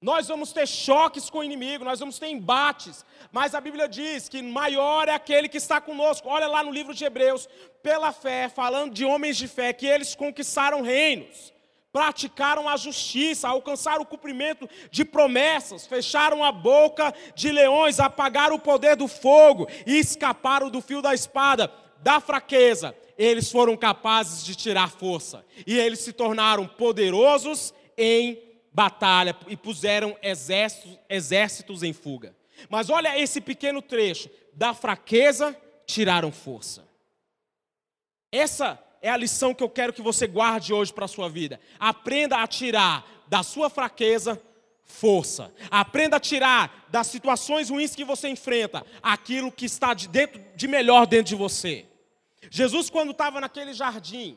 Nós 0.00 0.28
vamos 0.28 0.52
ter 0.52 0.68
choques 0.68 1.28
com 1.28 1.38
o 1.38 1.44
inimigo, 1.44 1.84
nós 1.84 1.98
vamos 1.98 2.20
ter 2.20 2.28
embates, 2.28 3.04
mas 3.32 3.52
a 3.52 3.60
Bíblia 3.60 3.88
diz 3.88 4.28
que 4.28 4.40
maior 4.40 5.08
é 5.08 5.14
aquele 5.14 5.48
que 5.48 5.56
está 5.56 5.80
conosco. 5.80 6.28
Olha 6.28 6.46
lá 6.46 6.62
no 6.62 6.70
livro 6.70 6.94
de 6.94 7.04
Hebreus, 7.04 7.48
pela 7.82 8.12
fé, 8.12 8.48
falando 8.48 8.94
de 8.94 9.04
homens 9.04 9.36
de 9.36 9.48
fé, 9.48 9.72
que 9.72 9.86
eles 9.86 10.14
conquistaram 10.14 10.82
reinos 10.82 11.55
praticaram 11.96 12.68
a 12.68 12.76
justiça, 12.76 13.48
alcançaram 13.48 14.02
o 14.02 14.06
cumprimento 14.06 14.68
de 14.90 15.02
promessas, 15.02 15.86
fecharam 15.86 16.44
a 16.44 16.52
boca 16.52 17.10
de 17.34 17.50
leões, 17.50 17.98
apagaram 17.98 18.56
o 18.56 18.60
poder 18.60 18.96
do 18.96 19.08
fogo 19.08 19.66
e 19.86 19.98
escaparam 19.98 20.68
do 20.68 20.82
fio 20.82 21.00
da 21.00 21.14
espada, 21.14 21.72
da 22.02 22.20
fraqueza. 22.20 22.94
Eles 23.16 23.50
foram 23.50 23.74
capazes 23.78 24.44
de 24.44 24.54
tirar 24.54 24.90
força 24.90 25.42
e 25.66 25.78
eles 25.78 26.00
se 26.00 26.12
tornaram 26.12 26.66
poderosos 26.68 27.72
em 27.96 28.42
batalha 28.70 29.34
e 29.48 29.56
puseram 29.56 30.14
exércitos, 30.22 30.98
exércitos 31.08 31.82
em 31.82 31.94
fuga. 31.94 32.36
Mas 32.68 32.90
olha 32.90 33.18
esse 33.18 33.40
pequeno 33.40 33.80
trecho: 33.80 34.28
da 34.52 34.74
fraqueza 34.74 35.56
tiraram 35.86 36.30
força. 36.30 36.86
Essa 38.30 38.78
é 39.06 39.10
a 39.10 39.16
lição 39.16 39.54
que 39.54 39.62
eu 39.62 39.70
quero 39.70 39.92
que 39.92 40.02
você 40.02 40.26
guarde 40.26 40.74
hoje 40.74 40.92
para 40.92 41.04
a 41.04 41.08
sua 41.08 41.28
vida. 41.28 41.60
Aprenda 41.78 42.38
a 42.38 42.46
tirar 42.46 43.06
da 43.28 43.44
sua 43.44 43.70
fraqueza 43.70 44.42
força. 44.84 45.54
Aprenda 45.70 46.16
a 46.16 46.20
tirar 46.20 46.86
das 46.88 47.06
situações 47.06 47.70
ruins 47.70 47.94
que 47.94 48.04
você 48.04 48.28
enfrenta 48.28 48.84
aquilo 49.00 49.52
que 49.52 49.64
está 49.64 49.94
de, 49.94 50.08
dentro, 50.08 50.44
de 50.56 50.66
melhor 50.66 51.06
dentro 51.06 51.26
de 51.26 51.36
você. 51.36 51.86
Jesus, 52.50 52.90
quando 52.90 53.12
estava 53.12 53.40
naquele 53.40 53.72
jardim, 53.72 54.36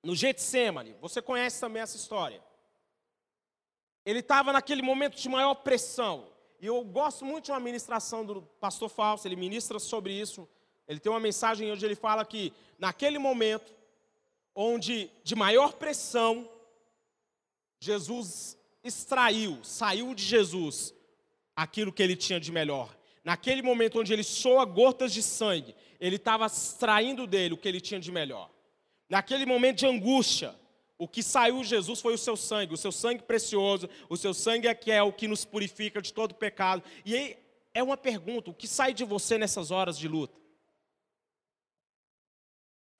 no 0.00 0.14
Getsemane, 0.14 0.94
você 1.00 1.20
conhece 1.20 1.60
também 1.60 1.82
essa 1.82 1.96
história. 1.96 2.40
Ele 4.06 4.20
estava 4.20 4.52
naquele 4.52 4.82
momento 4.82 5.16
de 5.16 5.28
maior 5.28 5.54
pressão. 5.54 6.28
E 6.60 6.66
eu 6.66 6.84
gosto 6.84 7.24
muito 7.24 7.46
de 7.46 7.50
uma 7.50 7.58
ministração 7.58 8.24
do 8.24 8.42
pastor 8.60 8.88
Fausto, 8.88 9.26
ele 9.26 9.34
ministra 9.34 9.80
sobre 9.80 10.12
isso 10.12 10.48
ele 10.86 11.00
tem 11.00 11.10
uma 11.10 11.20
mensagem 11.20 11.70
onde 11.70 11.84
ele 11.84 11.94
fala 11.94 12.24
que 12.24 12.52
naquele 12.78 13.18
momento, 13.18 13.72
onde 14.54 15.10
de 15.22 15.34
maior 15.34 15.74
pressão, 15.74 16.48
Jesus 17.80 18.56
extraiu, 18.82 19.58
saiu 19.62 20.14
de 20.14 20.22
Jesus 20.22 20.94
aquilo 21.54 21.92
que 21.92 22.02
ele 22.02 22.16
tinha 22.16 22.40
de 22.40 22.50
melhor. 22.50 22.96
Naquele 23.24 23.62
momento 23.62 24.00
onde 24.00 24.12
ele 24.12 24.24
soa 24.24 24.64
gotas 24.64 25.12
de 25.12 25.22
sangue, 25.22 25.74
ele 26.00 26.16
estava 26.16 26.46
extraindo 26.46 27.26
dele 27.26 27.54
o 27.54 27.56
que 27.56 27.68
ele 27.68 27.80
tinha 27.80 28.00
de 28.00 28.10
melhor. 28.10 28.50
Naquele 29.08 29.46
momento 29.46 29.78
de 29.78 29.86
angústia, 29.86 30.54
o 30.98 31.06
que 31.06 31.22
saiu 31.22 31.60
de 31.62 31.68
Jesus 31.68 32.00
foi 32.00 32.14
o 32.14 32.18
seu 32.18 32.36
sangue, 32.36 32.74
o 32.74 32.76
seu 32.76 32.90
sangue 32.90 33.22
precioso, 33.22 33.88
o 34.08 34.16
seu 34.16 34.34
sangue 34.34 34.68
é 34.68 34.74
que 34.74 34.90
é 34.90 35.02
o 35.02 35.12
que 35.12 35.28
nos 35.28 35.44
purifica 35.44 36.02
de 36.02 36.12
todo 36.12 36.34
pecado. 36.34 36.82
E 37.04 37.14
aí 37.14 37.36
é 37.74 37.82
uma 37.82 37.96
pergunta: 37.96 38.50
o 38.50 38.54
que 38.54 38.66
sai 38.66 38.92
de 38.92 39.04
você 39.04 39.38
nessas 39.38 39.70
horas 39.70 39.98
de 39.98 40.08
luta? 40.08 40.41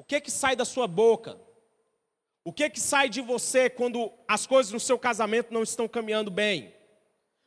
O 0.03 0.05
que 0.05 0.21
que 0.21 0.33
sai 0.33 0.57
da 0.57 0.65
sua 0.65 0.89
boca? 0.89 1.41
O 2.43 2.53
que 2.53 2.69
que 2.69 2.81
sai 2.81 3.09
de 3.09 3.21
você 3.21 3.71
quando 3.71 4.13
as 4.27 4.49
coisas 4.49 4.73
no 4.73 4.81
seu 4.81 4.99
casamento 4.99 5.55
não 5.55 5.63
estão 5.63 5.87
caminhando 5.87 6.29
bem? 6.29 6.75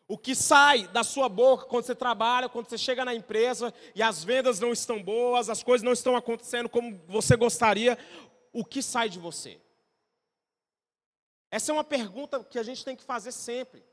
O 0.07 0.17
que 0.17 0.33
sai 0.33 0.87
da 0.87 1.03
sua 1.03 1.27
boca 1.27 1.65
quando 1.65 1.83
você 1.83 1.93
trabalha, 1.93 2.47
quando 2.47 2.69
você 2.69 2.77
chega 2.77 3.03
na 3.03 3.13
empresa 3.13 3.73
e 3.93 4.01
as 4.01 4.23
vendas 4.23 4.57
não 4.57 4.71
estão 4.71 5.03
boas, 5.03 5.49
as 5.49 5.61
coisas 5.61 5.83
não 5.83 5.91
estão 5.91 6.15
acontecendo 6.15 6.69
como 6.69 6.97
você 7.09 7.35
gostaria, 7.35 7.99
o 8.53 8.63
que 8.63 8.81
sai 8.81 9.09
de 9.09 9.19
você? 9.19 9.59
Essa 11.51 11.73
é 11.73 11.73
uma 11.73 11.83
pergunta 11.83 12.41
que 12.41 12.57
a 12.57 12.63
gente 12.63 12.85
tem 12.85 12.95
que 12.95 13.03
fazer 13.03 13.33
sempre. 13.33 13.83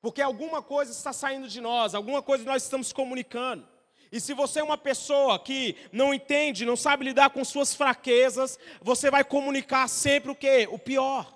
Porque 0.00 0.22
alguma 0.22 0.62
coisa 0.62 0.92
está 0.92 1.12
saindo 1.12 1.48
de 1.48 1.60
nós, 1.60 1.96
alguma 1.96 2.22
coisa 2.22 2.44
nós 2.44 2.62
estamos 2.62 2.92
comunicando. 2.92 3.73
E 4.10 4.20
se 4.20 4.32
você 4.32 4.60
é 4.60 4.64
uma 4.64 4.78
pessoa 4.78 5.38
que 5.38 5.76
não 5.92 6.14
entende, 6.14 6.64
não 6.64 6.76
sabe 6.76 7.04
lidar 7.04 7.30
com 7.30 7.44
suas 7.44 7.74
fraquezas, 7.74 8.58
você 8.80 9.10
vai 9.10 9.24
comunicar 9.24 9.88
sempre 9.88 10.30
o 10.30 10.34
quê? 10.34 10.68
O 10.70 10.78
pior. 10.78 11.32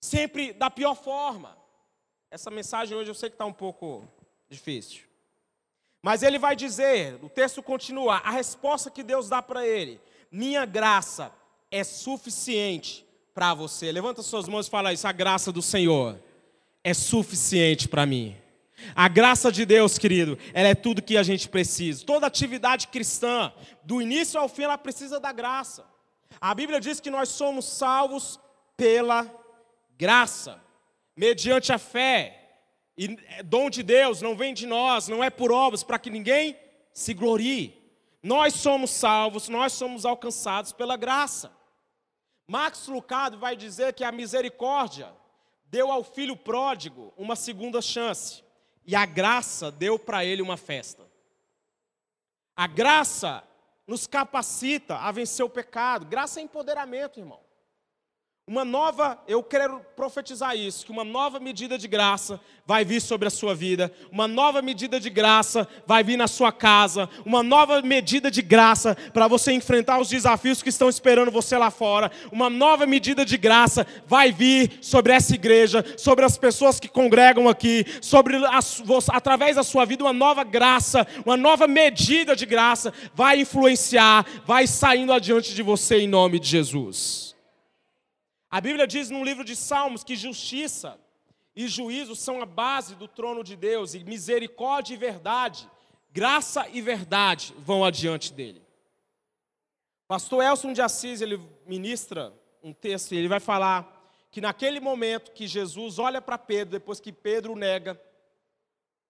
Sempre 0.00 0.52
da 0.52 0.70
pior 0.70 0.94
forma. 0.94 1.56
Essa 2.30 2.50
mensagem 2.50 2.96
hoje 2.96 3.10
eu 3.10 3.14
sei 3.14 3.30
que 3.30 3.34
está 3.34 3.46
um 3.46 3.52
pouco 3.52 4.06
difícil. 4.48 5.04
Mas 6.02 6.22
ele 6.22 6.38
vai 6.38 6.54
dizer, 6.54 7.18
o 7.22 7.28
texto 7.28 7.62
continua, 7.62 8.18
a 8.18 8.30
resposta 8.30 8.90
que 8.90 9.02
Deus 9.02 9.28
dá 9.28 9.42
para 9.42 9.66
ele: 9.66 10.00
Minha 10.30 10.64
graça 10.64 11.32
é 11.70 11.82
suficiente 11.82 13.04
para 13.34 13.52
você. 13.54 13.90
Levanta 13.90 14.22
suas 14.22 14.48
mãos 14.48 14.66
e 14.66 14.70
fala 14.70 14.92
isso: 14.92 15.06
a 15.06 15.12
graça 15.12 15.50
do 15.50 15.60
Senhor 15.60 16.18
é 16.84 16.94
suficiente 16.94 17.88
para 17.88 18.06
mim. 18.06 18.36
A 18.94 19.08
graça 19.08 19.50
de 19.50 19.64
Deus, 19.64 19.98
querido, 19.98 20.38
ela 20.52 20.68
é 20.68 20.74
tudo 20.74 21.02
que 21.02 21.16
a 21.16 21.22
gente 21.22 21.48
precisa. 21.48 22.04
Toda 22.04 22.26
atividade 22.26 22.88
cristã, 22.88 23.52
do 23.82 24.02
início 24.02 24.38
ao 24.38 24.48
fim, 24.48 24.62
ela 24.62 24.76
precisa 24.76 25.18
da 25.18 25.32
graça. 25.32 25.84
A 26.40 26.54
Bíblia 26.54 26.80
diz 26.80 27.00
que 27.00 27.10
nós 27.10 27.30
somos 27.30 27.64
salvos 27.64 28.38
pela 28.76 29.30
graça, 29.96 30.60
mediante 31.16 31.72
a 31.72 31.78
fé. 31.78 32.42
E 32.98 33.16
é 33.28 33.42
dom 33.42 33.70
de 33.70 33.82
Deus 33.82 34.22
não 34.22 34.36
vem 34.36 34.52
de 34.52 34.66
nós, 34.66 35.08
não 35.08 35.24
é 35.24 35.30
por 35.30 35.50
obras, 35.50 35.82
para 35.82 35.98
que 35.98 36.10
ninguém 36.10 36.56
se 36.92 37.14
glorie. 37.14 37.82
Nós 38.22 38.54
somos 38.54 38.90
salvos, 38.90 39.48
nós 39.48 39.72
somos 39.72 40.04
alcançados 40.04 40.72
pela 40.72 40.96
graça. 40.96 41.50
Max 42.46 42.86
Lucado 42.88 43.38
vai 43.38 43.56
dizer 43.56 43.92
que 43.94 44.04
a 44.04 44.12
misericórdia 44.12 45.12
deu 45.66 45.90
ao 45.90 46.04
filho 46.04 46.36
pródigo 46.36 47.12
uma 47.16 47.36
segunda 47.36 47.80
chance 47.80 48.45
e 48.86 48.94
a 48.94 49.04
graça 49.04 49.70
deu 49.70 49.98
para 49.98 50.24
ele 50.24 50.40
uma 50.40 50.56
festa. 50.56 51.04
A 52.54 52.66
graça 52.66 53.42
nos 53.86 54.06
capacita 54.06 54.96
a 54.96 55.10
vencer 55.12 55.44
o 55.44 55.50
pecado. 55.50 56.06
Graça 56.06 56.40
é 56.40 56.42
empoderamento, 56.42 57.18
irmão. 57.18 57.40
Uma 58.48 58.64
nova, 58.64 59.18
eu 59.26 59.42
quero 59.42 59.80
profetizar 59.96 60.56
isso, 60.56 60.86
que 60.86 60.92
uma 60.92 61.02
nova 61.02 61.40
medida 61.40 61.76
de 61.76 61.88
graça 61.88 62.40
vai 62.64 62.84
vir 62.84 63.00
sobre 63.02 63.26
a 63.26 63.30
sua 63.30 63.56
vida, 63.56 63.92
uma 64.08 64.28
nova 64.28 64.62
medida 64.62 65.00
de 65.00 65.10
graça 65.10 65.66
vai 65.84 66.04
vir 66.04 66.16
na 66.16 66.28
sua 66.28 66.52
casa, 66.52 67.10
uma 67.24 67.42
nova 67.42 67.82
medida 67.82 68.30
de 68.30 68.40
graça 68.42 68.96
para 69.12 69.26
você 69.26 69.50
enfrentar 69.50 69.98
os 69.98 70.08
desafios 70.08 70.62
que 70.62 70.68
estão 70.68 70.88
esperando 70.88 71.28
você 71.28 71.58
lá 71.58 71.72
fora, 71.72 72.08
uma 72.30 72.48
nova 72.48 72.86
medida 72.86 73.24
de 73.24 73.36
graça 73.36 73.84
vai 74.06 74.30
vir 74.30 74.78
sobre 74.80 75.12
essa 75.12 75.34
igreja, 75.34 75.84
sobre 75.96 76.24
as 76.24 76.38
pessoas 76.38 76.78
que 76.78 76.86
congregam 76.86 77.48
aqui, 77.48 77.84
sobre 78.00 78.36
através 79.08 79.56
da 79.56 79.64
sua 79.64 79.84
vida 79.84 80.04
uma 80.04 80.12
nova 80.12 80.44
graça, 80.44 81.04
uma 81.24 81.36
nova 81.36 81.66
medida 81.66 82.36
de 82.36 82.46
graça 82.46 82.92
vai 83.12 83.40
influenciar, 83.40 84.24
vai 84.46 84.68
saindo 84.68 85.12
adiante 85.12 85.52
de 85.52 85.64
você 85.64 85.98
em 85.98 86.06
nome 86.06 86.38
de 86.38 86.46
Jesus. 86.46 87.25
A 88.50 88.60
Bíblia 88.60 88.86
diz 88.86 89.10
no 89.10 89.24
livro 89.24 89.44
de 89.44 89.56
Salmos 89.56 90.04
que 90.04 90.16
justiça 90.16 90.98
e 91.54 91.66
juízo 91.68 92.14
são 92.14 92.40
a 92.40 92.46
base 92.46 92.94
do 92.94 93.08
trono 93.08 93.42
de 93.42 93.56
Deus, 93.56 93.94
e 93.94 94.04
misericórdia 94.04 94.94
e 94.94 94.98
verdade, 94.98 95.68
graça 96.12 96.68
e 96.68 96.82
verdade 96.82 97.54
vão 97.58 97.84
adiante 97.84 98.32
dele. 98.32 98.62
Pastor 100.06 100.44
Elson 100.44 100.72
de 100.72 100.82
Assis, 100.82 101.20
ele 101.20 101.40
ministra 101.66 102.32
um 102.62 102.72
texto 102.72 103.12
e 103.12 103.16
ele 103.16 103.28
vai 103.28 103.40
falar 103.40 103.92
que 104.30 104.40
naquele 104.40 104.80
momento 104.80 105.32
que 105.32 105.48
Jesus 105.48 105.98
olha 105.98 106.20
para 106.20 106.36
Pedro, 106.36 106.72
depois 106.72 107.00
que 107.00 107.12
Pedro 107.12 107.56
nega, 107.56 108.00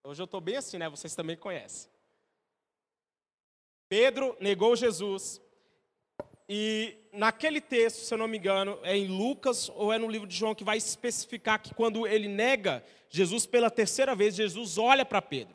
hoje 0.05 0.22
eu 0.22 0.25
estou 0.25 0.40
bem 0.40 0.57
assim, 0.57 0.79
né? 0.79 0.88
Vocês 0.88 1.14
também 1.14 1.37
conhecem. 1.37 1.90
Pedro 3.88 4.37
negou 4.40 4.77
Jesus, 4.77 5.40
e 6.49 6.97
naquele 7.13 7.61
texto, 7.61 8.05
se 8.05 8.15
eu 8.15 8.19
não 8.19 8.29
me 8.29 8.39
engano, 8.39 8.79
é 8.83 8.97
em 8.97 9.09
Lucas 9.09 9.69
ou 9.75 9.93
é 9.93 9.99
no 9.99 10.09
livro 10.09 10.29
de 10.29 10.37
João 10.37 10.55
que 10.55 10.63
vai 10.65 10.77
especificar 10.77 11.61
que 11.61 11.75
quando 11.75 12.07
ele 12.07 12.29
nega 12.29 12.85
Jesus 13.11 13.47
pela 13.47 13.71
terceira 13.71 14.15
vez, 14.15 14.35
Jesus 14.35 14.79
olha 14.79 15.05
para 15.05 15.21
Pedro. 15.21 15.55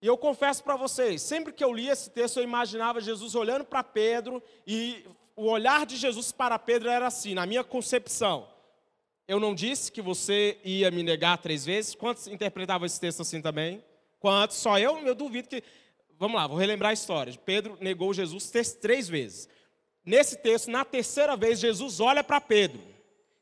E 0.00 0.06
eu 0.06 0.16
confesso 0.16 0.62
para 0.62 0.76
vocês, 0.76 1.20
sempre 1.22 1.52
que 1.52 1.64
eu 1.64 1.72
li 1.72 1.88
esse 1.88 2.10
texto, 2.10 2.38
eu 2.38 2.44
imaginava 2.44 3.00
Jesus 3.00 3.34
olhando 3.34 3.64
para 3.64 3.82
Pedro 3.82 4.42
e 4.66 5.04
o 5.34 5.46
olhar 5.46 5.84
de 5.84 5.96
Jesus 5.96 6.32
para 6.32 6.58
Pedro 6.58 6.88
era 6.88 7.06
assim, 7.06 7.34
na 7.34 7.44
minha 7.44 7.64
concepção. 7.64 8.48
Eu 9.28 9.40
não 9.40 9.54
disse 9.54 9.90
que 9.90 10.00
você 10.00 10.58
ia 10.64 10.90
me 10.90 11.02
negar 11.02 11.36
três 11.38 11.64
vezes? 11.64 11.94
Quantos 11.94 12.26
interpretavam 12.28 12.86
esse 12.86 13.00
texto 13.00 13.22
assim 13.22 13.42
também? 13.42 13.82
Quantos? 14.20 14.56
Só 14.56 14.78
eu? 14.78 14.98
Eu 14.98 15.14
duvido 15.14 15.48
que 15.48 15.62
vamos 16.18 16.36
lá, 16.36 16.46
vou 16.46 16.56
relembrar 16.56 16.90
a 16.90 16.94
história. 16.94 17.32
Pedro 17.44 17.76
negou 17.80 18.12
Jesus 18.12 18.50
três 18.80 19.08
vezes. 19.08 19.48
Nesse 20.04 20.36
texto, 20.36 20.70
na 20.70 20.84
terceira 20.84 21.36
vez, 21.36 21.58
Jesus 21.58 22.00
olha 22.00 22.22
para 22.22 22.40
Pedro. 22.40 22.80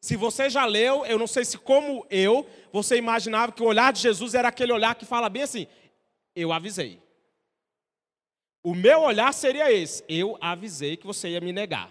Se 0.01 0.17
você 0.17 0.51
já 0.51 0.65
leu, 0.67 1.05
eu 1.07 1.19
não 1.19 1.27
sei 1.27 1.45
se 1.45 1.57
como 1.57 2.07
eu, 2.11 2.47
você 2.73 2.97
imaginava 2.97 3.53
que 3.53 3.63
o 3.63 3.67
olhar 3.67 3.93
de 3.93 4.01
Jesus 4.01 4.35
era 4.35 4.49
aquele 4.49 4.73
olhar 4.73 4.95
que 4.95 5.07
fala 5.07 5.29
bem 5.29 5.43
assim: 5.43 5.67
eu 6.35 6.53
avisei. 6.53 7.01
O 8.63 8.75
meu 8.75 9.01
olhar 9.03 9.33
seria 9.33 9.73
esse: 9.73 10.05
eu 10.09 10.37
avisei 10.41 10.97
que 10.97 11.07
você 11.07 11.31
ia 11.31 11.41
me 11.41 11.53
negar. 11.53 11.91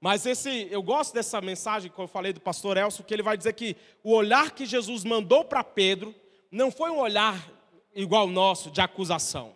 Mas 0.00 0.26
esse, 0.26 0.66
eu 0.70 0.82
gosto 0.82 1.14
dessa 1.14 1.40
mensagem 1.40 1.88
que 1.88 1.96
eu 1.96 2.08
falei 2.08 2.32
do 2.32 2.40
pastor 2.40 2.76
Elcio, 2.76 3.04
que 3.04 3.14
ele 3.14 3.22
vai 3.22 3.36
dizer 3.36 3.52
que 3.52 3.76
o 4.02 4.12
olhar 4.12 4.50
que 4.50 4.66
Jesus 4.66 5.04
mandou 5.04 5.44
para 5.44 5.62
Pedro 5.62 6.12
não 6.50 6.72
foi 6.72 6.90
um 6.90 6.98
olhar 6.98 7.48
igual 7.94 8.22
ao 8.22 8.28
nosso 8.28 8.70
de 8.70 8.80
acusação, 8.80 9.54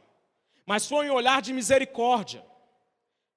mas 0.66 0.86
foi 0.86 1.08
um 1.08 1.14
olhar 1.14 1.40
de 1.40 1.52
misericórdia. 1.52 2.44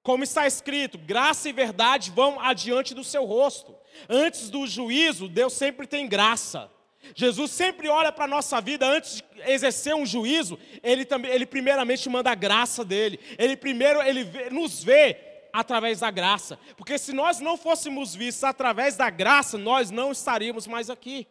Como 0.02 0.24
está 0.24 0.46
escrito, 0.46 0.98
graça 0.98 1.48
e 1.48 1.52
verdade 1.52 2.10
vão 2.10 2.40
adiante 2.40 2.94
do 2.94 3.04
seu 3.04 3.24
rosto. 3.24 3.76
Antes 4.08 4.50
do 4.50 4.66
juízo, 4.66 5.28
Deus 5.28 5.52
sempre 5.52 5.86
tem 5.86 6.08
graça. 6.08 6.70
Jesus 7.14 7.50
sempre 7.50 7.88
olha 7.88 8.12
para 8.12 8.24
a 8.24 8.28
nossa 8.28 8.60
vida 8.60 8.86
antes 8.86 9.16
de 9.16 9.24
exercer 9.50 9.94
um 9.94 10.04
juízo, 10.04 10.58
ele 10.82 11.04
também, 11.04 11.30
ele 11.30 11.46
primeiramente 11.46 12.08
manda 12.08 12.30
a 12.30 12.34
graça 12.34 12.84
dele. 12.84 13.18
Ele 13.38 13.56
primeiro 13.56 14.02
ele 14.02 14.24
vê, 14.24 14.50
nos 14.50 14.82
vê 14.82 15.16
através 15.52 16.00
da 16.00 16.10
graça, 16.10 16.58
porque 16.76 16.96
se 16.96 17.12
nós 17.12 17.40
não 17.40 17.56
fôssemos 17.56 18.14
vistos 18.14 18.44
através 18.44 18.96
da 18.96 19.10
graça, 19.10 19.58
nós 19.58 19.90
não 19.90 20.12
estaríamos 20.12 20.66
mais 20.66 20.88
aqui. 20.88 21.26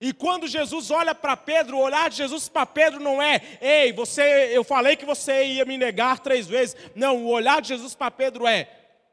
E 0.00 0.12
quando 0.12 0.46
Jesus 0.46 0.90
olha 0.90 1.14
para 1.14 1.36
Pedro, 1.36 1.76
o 1.76 1.82
olhar 1.82 2.10
de 2.10 2.16
Jesus 2.16 2.48
para 2.48 2.66
Pedro 2.66 3.00
não 3.00 3.20
é, 3.20 3.40
ei, 3.60 3.92
você, 3.92 4.50
eu 4.52 4.62
falei 4.62 4.94
que 4.94 5.06
você 5.06 5.44
ia 5.44 5.64
me 5.64 5.78
negar 5.78 6.18
três 6.18 6.46
vezes. 6.46 6.76
Não, 6.94 7.24
o 7.24 7.28
olhar 7.28 7.62
de 7.62 7.68
Jesus 7.68 7.94
para 7.94 8.10
Pedro 8.10 8.46
é, 8.46 8.68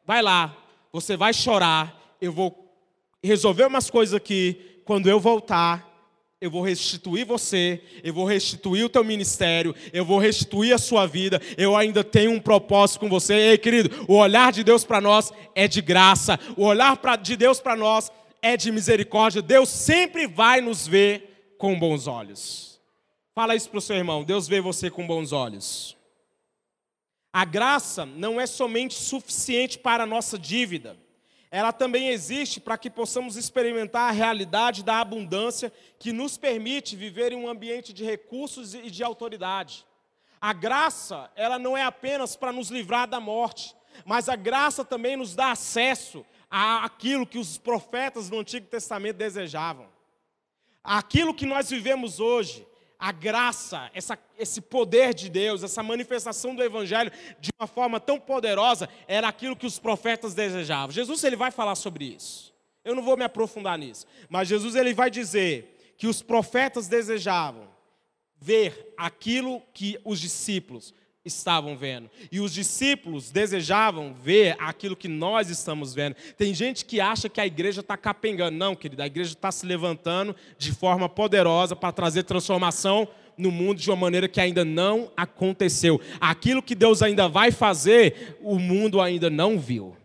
vai 0.06 0.22
lá, 0.22 0.56
você 0.92 1.16
vai 1.16 1.34
chorar, 1.34 2.16
eu 2.20 2.32
vou 2.32 2.64
resolver 3.24 3.66
umas 3.66 3.90
coisas 3.90 4.14
aqui, 4.14 4.82
quando 4.84 5.10
eu 5.10 5.20
voltar, 5.20 5.90
eu 6.42 6.52
vou 6.52 6.62
restituir 6.62 7.26
você, 7.26 7.82
eu 8.04 8.14
vou 8.14 8.26
restituir 8.26 8.84
o 8.84 8.90
teu 8.90 9.02
ministério, 9.02 9.74
eu 9.94 10.04
vou 10.04 10.20
restituir 10.20 10.74
a 10.74 10.78
sua 10.78 11.08
vida, 11.08 11.42
eu 11.58 11.74
ainda 11.78 12.04
tenho 12.04 12.32
um 12.32 12.40
propósito 12.40 13.00
com 13.00 13.08
você. 13.08 13.34
Ei, 13.34 13.58
querido, 13.58 14.06
o 14.10 14.16
olhar 14.18 14.52
de 14.52 14.62
Deus 14.62 14.84
para 14.84 15.00
nós 15.00 15.32
é 15.56 15.70
de 15.70 15.82
graça, 15.82 16.38
o 16.58 16.66
olhar 16.66 17.00
de 17.22 17.38
Deus 17.38 17.62
para 17.62 17.78
nós 17.78 18.12
é 18.12 18.23
de 18.58 18.72
misericórdia. 18.72 19.42
Deus 19.42 19.70
sempre 19.70 20.28
vai 20.28 20.62
nos 20.62 20.86
ver 20.86 21.56
com 21.58 21.78
bons 21.78 22.08
olhos. 22.08 22.80
Fala 23.34 23.56
isso 23.56 23.70
para 23.70 23.80
o 23.80 23.82
seu 23.82 23.96
irmão, 23.96 24.24
Deus 24.24 24.48
vê 24.48 24.62
você 24.62 24.90
com 24.92 25.08
bons 25.08 25.32
olhos. 25.32 25.98
A 27.32 27.46
graça 27.46 28.06
não 28.06 28.40
é 28.40 28.46
somente 28.46 28.94
suficiente 28.94 29.80
para 29.80 30.04
a 30.04 30.08
nossa 30.08 30.38
dívida 30.38 30.98
ela 31.54 31.72
também 31.72 32.10
existe 32.10 32.60
para 32.60 32.80
que 32.80 32.90
possamos 32.90 33.36
experimentar 33.36 34.10
a 34.10 34.12
realidade 34.12 34.82
da 34.84 35.00
abundância 35.00 35.72
que 36.00 36.12
nos 36.12 36.36
permite 36.36 36.96
viver 36.96 37.32
em 37.32 37.36
um 37.36 37.48
ambiente 37.48 37.94
de 37.94 38.04
recursos 38.04 38.74
e 38.74 38.90
de 38.90 39.04
autoridade. 39.04 39.86
A 40.42 40.52
graça, 40.52 41.30
ela 41.36 41.60
não 41.60 41.78
é 41.78 41.84
apenas 41.84 42.36
para 42.36 42.52
nos 42.52 42.72
livrar 42.72 43.08
da 43.08 43.20
morte, 43.20 43.76
mas 44.04 44.30
a 44.30 44.36
graça 44.36 44.84
também 44.84 45.16
nos 45.16 45.36
dá 45.36 45.52
acesso 45.52 46.26
àquilo 46.54 47.26
que 47.26 47.40
os 47.40 47.58
profetas 47.58 48.30
do 48.30 48.38
Antigo 48.38 48.68
Testamento 48.68 49.18
desejavam. 49.18 49.88
Aquilo 50.84 51.34
que 51.34 51.48
nós 51.48 51.72
vivemos 51.72 52.20
hoje, 52.20 52.68
a 53.00 53.12
graça, 53.12 53.90
essa, 53.92 54.20
esse 54.38 54.62
poder 54.62 55.16
de 55.16 55.30
Deus, 55.30 55.64
essa 55.64 55.82
manifestação 55.82 56.54
do 56.54 56.62
Evangelho 56.62 57.12
de 57.40 57.50
uma 57.60 57.66
forma 57.66 58.00
tão 58.00 58.20
poderosa, 58.20 58.88
era 59.08 59.28
aquilo 59.28 59.56
que 59.56 59.66
os 59.66 59.80
profetas 59.80 60.36
desejavam. 60.36 60.92
Jesus 60.92 61.24
ele 61.24 61.36
vai 61.36 61.50
falar 61.50 61.74
sobre 61.74 62.06
isso. 62.06 62.54
Eu 62.86 62.94
não 62.94 63.02
vou 63.02 63.18
me 63.18 63.24
aprofundar 63.24 63.78
nisso, 63.78 64.06
mas 64.30 64.48
Jesus 64.48 64.76
ele 64.76 64.94
vai 64.94 65.10
dizer 65.10 65.96
que 65.98 66.06
os 66.06 66.22
profetas 66.22 66.88
desejavam 66.88 67.68
ver 68.36 68.94
aquilo 68.96 69.62
que 69.74 69.98
os 70.04 70.20
discípulos 70.20 70.94
estavam 71.26 71.78
vendo. 71.78 72.10
E 72.32 72.40
os 72.40 72.54
discípulos 72.54 73.32
desejavam 73.32 74.14
ver 74.14 74.58
aquilo 74.60 74.96
que 74.96 75.08
nós 75.08 75.50
estamos 75.50 75.94
vendo. 75.94 76.16
Tem 76.38 76.54
gente 76.54 76.84
que 76.84 77.00
acha 77.00 77.30
que 77.30 77.40
a 77.40 77.48
igreja 77.48 77.80
está 77.80 77.96
capengando. 77.96 78.58
Não, 78.58 78.76
querida, 78.76 79.04
a 79.04 79.08
igreja 79.08 79.34
está 79.34 79.52
se 79.52 79.66
levantando 79.66 80.36
de 80.58 80.74
forma 80.74 81.08
poderosa 81.08 81.76
para 81.76 81.94
trazer 81.94 82.24
transformação 82.24 83.08
no 83.38 83.52
mundo 83.52 83.80
de 83.80 83.90
uma 83.90 83.96
maneira 83.96 84.28
que 84.28 84.42
ainda 84.42 84.66
não 84.66 85.12
aconteceu. 85.16 86.00
Aquilo 86.20 86.62
que 86.62 86.76
Deus 86.76 87.02
ainda 87.02 87.30
vai 87.30 87.52
fazer, 87.52 88.38
o 88.42 88.60
mundo 88.60 89.00
ainda 89.02 89.30
não 89.30 89.58
viu. 89.58 89.96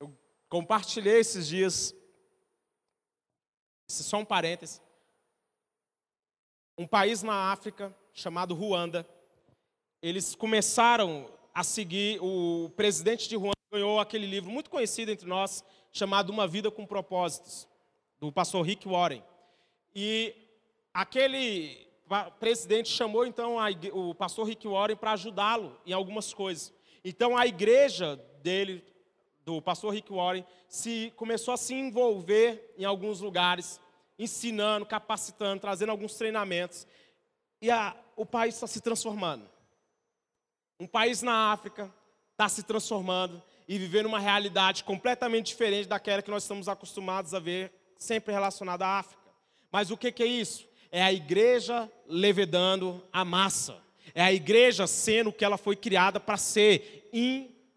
Eu 0.00 0.16
compartilhei 0.48 1.18
esses 1.20 1.46
dias, 1.46 1.94
só 3.88 4.18
um 4.18 4.24
parêntese, 4.24 4.80
um 6.78 6.86
país 6.86 7.22
na 7.22 7.52
África 7.52 7.94
chamado 8.14 8.54
Ruanda. 8.54 9.06
Eles 10.02 10.34
começaram 10.34 11.30
a 11.54 11.62
seguir, 11.62 12.18
o 12.22 12.70
presidente 12.76 13.28
de 13.28 13.36
Ruanda 13.36 13.54
ganhou 13.72 14.00
aquele 14.00 14.26
livro 14.26 14.50
muito 14.50 14.70
conhecido 14.70 15.10
entre 15.10 15.28
nós, 15.28 15.64
chamado 15.92 16.30
Uma 16.30 16.46
Vida 16.46 16.70
com 16.70 16.86
Propósitos, 16.86 17.68
do 18.18 18.30
pastor 18.30 18.64
Rick 18.64 18.88
Warren. 18.88 19.22
E 19.94 20.34
aquele 20.92 21.86
presidente 22.38 22.88
chamou 22.88 23.24
então 23.24 23.56
o 23.92 24.14
pastor 24.14 24.46
Rick 24.46 24.66
Warren 24.66 24.96
para 24.96 25.12
ajudá-lo 25.12 25.78
em 25.86 25.92
algumas 25.92 26.34
coisas. 26.34 26.72
Então 27.04 27.36
a 27.36 27.46
igreja 27.46 28.16
dele, 28.42 28.84
do 29.44 29.60
pastor 29.62 29.94
Rick 29.94 30.12
Warren, 30.12 30.44
se 30.68 31.12
começou 31.16 31.54
a 31.54 31.56
se 31.56 31.74
envolver 31.74 32.74
em 32.76 32.84
alguns 32.84 33.20
lugares, 33.20 33.80
ensinando, 34.18 34.84
capacitando, 34.86 35.60
trazendo 35.60 35.90
alguns 35.90 36.14
treinamentos. 36.14 36.86
E 37.60 37.70
a, 37.70 37.94
o 38.16 38.24
país 38.24 38.54
está 38.54 38.66
se 38.66 38.80
transformando. 38.80 39.48
Um 40.78 40.86
país 40.86 41.22
na 41.22 41.52
África 41.52 41.92
está 42.32 42.48
se 42.48 42.62
transformando 42.62 43.42
e 43.68 43.78
vivendo 43.78 44.06
uma 44.06 44.18
realidade 44.18 44.82
completamente 44.82 45.48
diferente 45.48 45.86
daquela 45.86 46.22
que 46.22 46.30
nós 46.30 46.42
estamos 46.42 46.68
acostumados 46.68 47.34
a 47.34 47.38
ver, 47.38 47.72
sempre 47.98 48.32
relacionada 48.32 48.86
à 48.86 48.98
África. 48.98 49.30
Mas 49.70 49.90
o 49.90 49.96
que, 49.96 50.10
que 50.10 50.22
é 50.22 50.26
isso? 50.26 50.66
É 50.90 51.02
a 51.02 51.12
igreja 51.12 51.90
levedando 52.06 53.06
a 53.12 53.24
massa. 53.24 53.76
É 54.14 54.22
a 54.22 54.32
igreja 54.32 54.86
sendo 54.86 55.30
o 55.30 55.32
que 55.32 55.44
ela 55.44 55.58
foi 55.58 55.76
criada 55.76 56.18
para 56.18 56.36
ser, 56.36 57.08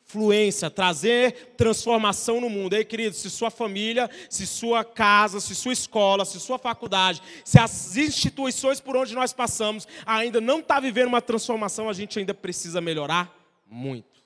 influência, 0.05 0.69
trazer 0.69 1.55
transformação 1.57 2.39
no 2.39 2.49
mundo. 2.49 2.73
Ei, 2.73 2.85
querido, 2.85 3.15
se 3.15 3.29
sua 3.29 3.49
família, 3.49 4.09
se 4.29 4.45
sua 4.45 4.83
casa, 4.83 5.39
se 5.39 5.55
sua 5.55 5.73
escola, 5.73 6.25
se 6.25 6.39
sua 6.39 6.59
faculdade, 6.59 7.21
se 7.43 7.59
as 7.59 7.95
instituições 7.95 8.79
por 8.79 8.95
onde 8.95 9.15
nós 9.15 9.33
passamos 9.33 9.87
ainda 10.05 10.39
não 10.39 10.59
está 10.59 10.79
vivendo 10.79 11.07
uma 11.07 11.21
transformação, 11.21 11.89
a 11.89 11.93
gente 11.93 12.19
ainda 12.19 12.33
precisa 12.33 12.79
melhorar 12.79 13.33
muito. 13.65 14.21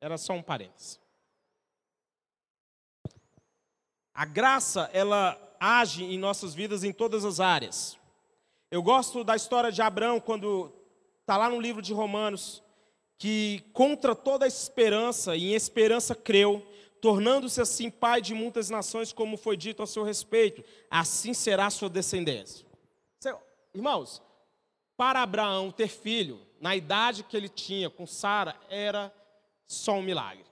Era 0.00 0.16
só 0.16 0.32
um 0.32 0.42
parênteses. 0.42 0.98
A 4.14 4.24
graça, 4.24 4.88
ela 4.94 5.38
age 5.60 6.04
em 6.04 6.18
nossas 6.18 6.54
vidas 6.54 6.84
em 6.84 6.92
todas 6.92 7.24
as 7.24 7.38
áreas. 7.38 7.98
Eu 8.70 8.82
gosto 8.82 9.22
da 9.22 9.36
história 9.36 9.70
de 9.70 9.82
Abraão, 9.82 10.18
quando 10.20 10.72
está 11.20 11.36
lá 11.36 11.50
no 11.50 11.60
livro 11.60 11.82
de 11.82 11.92
Romanos, 11.92 12.62
que 13.18 13.64
contra 13.72 14.14
toda 14.14 14.46
esperança 14.46 15.36
e 15.36 15.52
em 15.52 15.54
esperança 15.54 16.14
creu, 16.14 16.66
tornando-se 17.00 17.60
assim 17.60 17.90
pai 17.90 18.20
de 18.20 18.34
muitas 18.34 18.70
nações, 18.70 19.12
como 19.12 19.36
foi 19.36 19.56
dito 19.56 19.82
a 19.82 19.86
seu 19.86 20.02
respeito, 20.02 20.64
assim 20.90 21.32
será 21.32 21.66
a 21.66 21.70
sua 21.70 21.88
descendência. 21.88 22.66
Irmãos, 23.76 24.22
para 24.96 25.20
Abraão 25.20 25.70
ter 25.70 25.88
filho, 25.88 26.40
na 26.58 26.74
idade 26.74 27.22
que 27.22 27.36
ele 27.36 27.48
tinha 27.48 27.90
com 27.90 28.06
Sara, 28.06 28.56
era 28.70 29.12
só 29.66 29.92
um 29.92 30.02
milagre. 30.02 30.46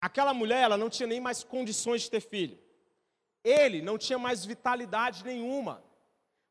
Aquela 0.00 0.32
mulher, 0.32 0.62
ela 0.62 0.78
não 0.78 0.88
tinha 0.88 1.06
nem 1.06 1.20
mais 1.20 1.44
condições 1.44 2.02
de 2.02 2.10
ter 2.10 2.20
filho. 2.20 2.58
Ele 3.44 3.82
não 3.82 3.98
tinha 3.98 4.18
mais 4.18 4.46
vitalidade 4.46 5.22
nenhuma. 5.24 5.84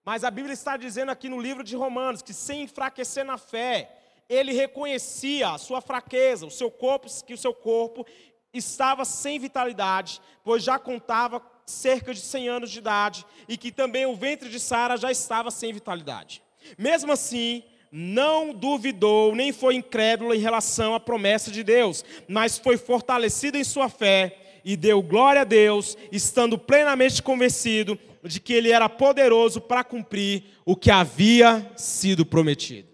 Mas 0.05 0.23
a 0.23 0.29
Bíblia 0.29 0.53
está 0.53 0.77
dizendo 0.77 1.09
aqui 1.09 1.27
no 1.27 1.41
livro 1.41 1.63
de 1.63 1.75
Romanos 1.75 2.21
que 2.21 2.33
sem 2.33 2.61
enfraquecer 2.61 3.25
na 3.25 3.39
fé, 3.39 4.00
ele 4.31 4.53
reconhecia 4.53 5.49
a 5.49 5.57
sua 5.57 5.81
fraqueza, 5.81 6.45
o 6.45 6.49
seu 6.49 6.71
corpo, 6.71 7.09
que 7.27 7.33
o 7.33 7.37
seu 7.37 7.53
corpo 7.53 8.05
estava 8.53 9.03
sem 9.03 9.37
vitalidade, 9.37 10.21
pois 10.41 10.63
já 10.63 10.79
contava 10.79 11.41
cerca 11.65 12.13
de 12.13 12.21
100 12.21 12.47
anos 12.47 12.71
de 12.71 12.79
idade 12.79 13.25
e 13.47 13.57
que 13.57 13.73
também 13.73 14.05
o 14.05 14.15
ventre 14.15 14.47
de 14.47 14.57
Sara 14.57 14.95
já 14.95 15.11
estava 15.11 15.51
sem 15.51 15.73
vitalidade. 15.73 16.41
Mesmo 16.77 17.11
assim, 17.11 17.61
não 17.91 18.53
duvidou, 18.53 19.35
nem 19.35 19.51
foi 19.51 19.75
incrédulo 19.75 20.33
em 20.33 20.39
relação 20.39 20.95
à 20.95 20.99
promessa 20.99 21.51
de 21.51 21.61
Deus, 21.61 22.05
mas 22.25 22.57
foi 22.57 22.77
fortalecido 22.77 23.57
em 23.57 23.65
sua 23.65 23.89
fé 23.89 24.37
e 24.63 24.77
deu 24.77 25.01
glória 25.01 25.41
a 25.41 25.45
Deus, 25.45 25.97
estando 26.09 26.57
plenamente 26.57 27.21
convencido 27.21 27.99
de 28.23 28.39
que 28.39 28.53
ele 28.53 28.71
era 28.71 28.87
poderoso 28.87 29.59
para 29.59 29.83
cumprir 29.83 30.43
o 30.65 30.73
que 30.73 30.89
havia 30.89 31.69
sido 31.75 32.25
prometido. 32.25 32.90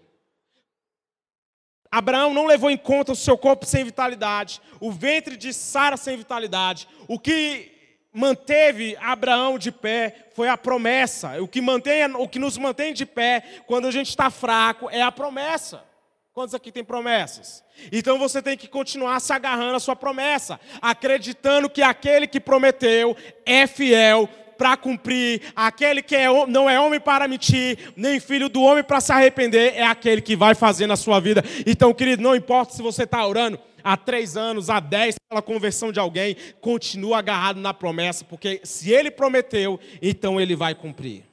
Abraão 1.90 2.34
não 2.34 2.46
levou 2.46 2.70
em 2.70 2.76
conta 2.76 3.12
o 3.12 3.16
seu 3.16 3.36
corpo 3.38 3.64
sem 3.64 3.84
vitalidade, 3.84 4.60
o 4.80 4.92
ventre 4.92 5.36
de 5.36 5.52
Sara 5.52 5.96
sem 5.96 6.16
vitalidade. 6.16 6.86
O 7.06 7.18
que 7.18 7.72
manteve 8.12 8.96
Abraão 9.00 9.58
de 9.58 9.70
pé 9.70 10.28
foi 10.34 10.48
a 10.48 10.56
promessa. 10.56 11.40
O 11.40 11.48
que, 11.48 11.60
mantém, 11.60 12.04
o 12.14 12.28
que 12.28 12.38
nos 12.38 12.58
mantém 12.58 12.92
de 12.92 13.06
pé 13.06 13.42
quando 13.66 13.86
a 13.86 13.90
gente 13.90 14.08
está 14.08 14.30
fraco 14.30 14.88
é 14.90 15.02
a 15.02 15.12
promessa. 15.12 15.84
Quantos 16.32 16.54
aqui 16.54 16.70
tem 16.70 16.84
promessas? 16.84 17.64
Então 17.90 18.18
você 18.18 18.40
tem 18.40 18.56
que 18.56 18.68
continuar 18.68 19.18
se 19.20 19.32
agarrando 19.32 19.74
à 19.74 19.80
sua 19.80 19.96
promessa, 19.96 20.60
acreditando 20.80 21.68
que 21.68 21.82
aquele 21.82 22.28
que 22.28 22.38
prometeu 22.38 23.16
é 23.44 23.66
fiel 23.66 24.28
para 24.58 24.76
cumprir, 24.76 25.40
aquele 25.54 26.02
que 26.02 26.16
é, 26.16 26.26
não 26.48 26.68
é 26.68 26.78
homem 26.80 26.98
para 26.98 27.28
mentir, 27.28 27.92
nem 27.96 28.18
filho 28.18 28.48
do 28.48 28.60
homem 28.60 28.82
para 28.82 29.00
se 29.00 29.12
arrepender, 29.12 29.74
é 29.76 29.84
aquele 29.84 30.20
que 30.20 30.34
vai 30.34 30.54
fazer 30.54 30.88
na 30.88 30.96
sua 30.96 31.20
vida. 31.20 31.44
Então, 31.64 31.94
querido, 31.94 32.22
não 32.22 32.34
importa 32.34 32.74
se 32.74 32.82
você 32.82 33.04
está 33.04 33.24
orando, 33.24 33.58
há 33.82 33.96
três 33.96 34.36
anos, 34.36 34.68
há 34.68 34.80
dez, 34.80 35.14
pela 35.28 35.40
conversão 35.40 35.92
de 35.92 36.00
alguém, 36.00 36.36
continua 36.60 37.18
agarrado 37.18 37.60
na 37.60 37.72
promessa, 37.72 38.24
porque 38.24 38.60
se 38.64 38.90
ele 38.90 39.10
prometeu, 39.10 39.78
então 40.02 40.40
ele 40.40 40.56
vai 40.56 40.74
cumprir. 40.74 41.24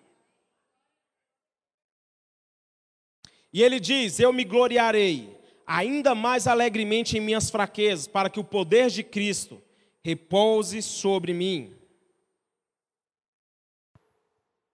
E 3.52 3.64
ele 3.64 3.80
diz: 3.80 4.20
Eu 4.20 4.32
me 4.32 4.44
gloriarei 4.44 5.36
ainda 5.66 6.14
mais 6.14 6.46
alegremente 6.46 7.18
em 7.18 7.22
minhas 7.22 7.50
fraquezas, 7.50 8.08
para 8.08 8.30
que 8.30 8.40
o 8.40 8.44
poder 8.44 8.90
de 8.90 9.04
Cristo 9.04 9.62
repouse 10.04 10.82
sobre 10.82 11.34
mim. 11.34 11.75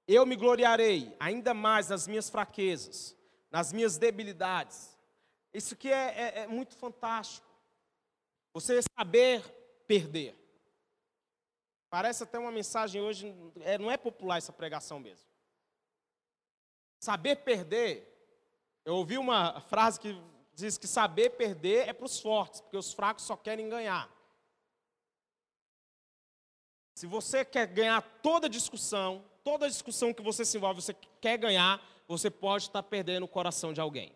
Eu 0.07 0.25
me 0.25 0.35
gloriarei 0.35 1.15
ainda 1.19 1.53
mais 1.53 1.89
nas 1.89 2.07
minhas 2.07 2.29
fraquezas, 2.29 3.15
nas 3.49 3.71
minhas 3.71 3.97
debilidades. 3.97 4.97
Isso 5.53 5.75
que 5.75 5.89
é, 5.89 6.21
é, 6.21 6.39
é 6.39 6.47
muito 6.47 6.75
fantástico. 6.75 7.47
Você 8.53 8.81
saber 8.97 9.41
perder. 9.87 10.37
Parece 11.89 12.23
até 12.23 12.39
uma 12.39 12.51
mensagem 12.51 13.01
hoje, 13.01 13.35
é, 13.61 13.77
não 13.77 13.91
é 13.91 13.97
popular 13.97 14.37
essa 14.37 14.53
pregação 14.53 14.99
mesmo. 14.99 15.27
Saber 17.03 17.37
perder. 17.37 18.07
Eu 18.85 18.95
ouvi 18.95 19.17
uma 19.17 19.59
frase 19.61 19.99
que 19.99 20.15
diz 20.53 20.77
que 20.77 20.87
saber 20.87 21.31
perder 21.31 21.87
é 21.87 21.93
para 21.93 22.05
os 22.05 22.19
fortes, 22.19 22.61
porque 22.61 22.77
os 22.77 22.93
fracos 22.93 23.25
só 23.25 23.35
querem 23.35 23.67
ganhar. 23.67 24.09
Se 26.95 27.05
você 27.07 27.43
quer 27.43 27.67
ganhar 27.67 28.01
toda 28.21 28.49
discussão, 28.49 29.25
toda 29.43 29.69
discussão 29.69 30.13
que 30.13 30.21
você 30.21 30.45
se 30.45 30.57
envolve, 30.57 30.81
você 30.81 30.95
quer 31.19 31.37
ganhar, 31.37 31.81
você 32.07 32.29
pode 32.29 32.65
estar 32.65 32.83
perdendo 32.83 33.23
o 33.23 33.27
coração 33.27 33.73
de 33.73 33.81
alguém. 33.81 34.15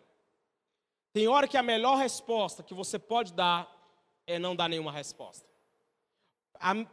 Tem 1.12 1.28
hora 1.28 1.48
que 1.48 1.56
a 1.56 1.62
melhor 1.62 1.96
resposta 1.96 2.62
que 2.62 2.74
você 2.74 2.98
pode 2.98 3.32
dar 3.32 3.66
é 4.26 4.38
não 4.38 4.54
dar 4.54 4.68
nenhuma 4.68 4.92
resposta. 4.92 5.46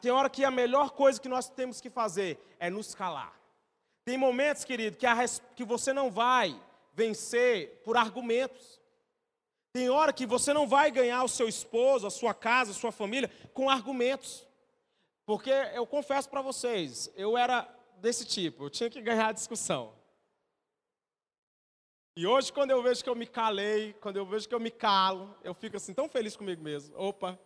Tem 0.01 0.11
hora 0.11 0.29
que 0.29 0.43
a 0.43 0.51
melhor 0.51 0.91
coisa 0.91 1.19
que 1.19 1.29
nós 1.29 1.49
temos 1.49 1.81
que 1.81 1.89
fazer 1.89 2.39
é 2.59 2.69
nos 2.69 2.93
calar. 2.93 3.37
Tem 4.05 4.17
momentos, 4.17 4.63
querido, 4.63 4.97
que, 4.97 5.05
a, 5.05 5.15
que 5.55 5.63
você 5.63 5.93
não 5.93 6.11
vai 6.11 6.59
vencer 6.93 7.81
por 7.83 7.97
argumentos. 7.97 8.79
Tem 9.71 9.89
hora 9.89 10.13
que 10.13 10.25
você 10.25 10.53
não 10.53 10.67
vai 10.67 10.91
ganhar 10.91 11.23
o 11.23 11.29
seu 11.29 11.47
esposo, 11.47 12.05
a 12.05 12.11
sua 12.11 12.33
casa, 12.33 12.71
a 12.71 12.75
sua 12.75 12.91
família 12.91 13.31
com 13.53 13.69
argumentos. 13.69 14.45
Porque 15.25 15.49
eu 15.49 15.87
confesso 15.87 16.29
para 16.29 16.41
vocês, 16.41 17.11
eu 17.15 17.37
era 17.37 17.67
desse 18.03 18.25
tipo, 18.25 18.65
eu 18.65 18.69
tinha 18.69 18.89
que 18.89 19.01
ganhar 19.01 19.29
a 19.29 19.31
discussão. 19.31 19.93
E 22.17 22.27
hoje, 22.27 22.51
quando 22.51 22.71
eu 22.71 22.83
vejo 22.83 23.01
que 23.01 23.09
eu 23.09 23.15
me 23.15 23.25
calei, 23.25 23.93
quando 23.93 24.17
eu 24.17 24.25
vejo 24.25 24.47
que 24.47 24.53
eu 24.53 24.59
me 24.59 24.69
calo, 24.69 25.33
eu 25.41 25.53
fico 25.53 25.77
assim 25.77 25.93
tão 25.93 26.09
feliz 26.09 26.35
comigo 26.35 26.61
mesmo. 26.61 26.93
Opa, 26.99 27.39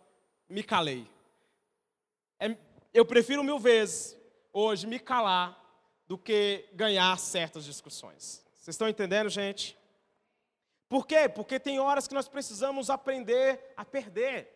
me 0.48 0.64
calei. 0.64 1.08
É, 2.40 2.56
eu 2.92 3.06
prefiro 3.06 3.44
mil 3.44 3.60
vezes 3.60 4.18
hoje 4.52 4.84
me 4.88 4.98
calar 4.98 5.56
do 6.08 6.18
que 6.18 6.68
ganhar 6.72 7.16
certas 7.20 7.64
discussões. 7.64 8.44
Vocês 8.54 8.74
estão 8.74 8.88
entendendo, 8.88 9.30
gente? 9.30 9.78
Por 10.88 11.06
quê? 11.06 11.28
Porque 11.28 11.60
tem 11.60 11.78
horas 11.78 12.08
que 12.08 12.14
nós 12.14 12.28
precisamos 12.28 12.90
aprender 12.90 13.72
a 13.76 13.84
perder, 13.84 14.52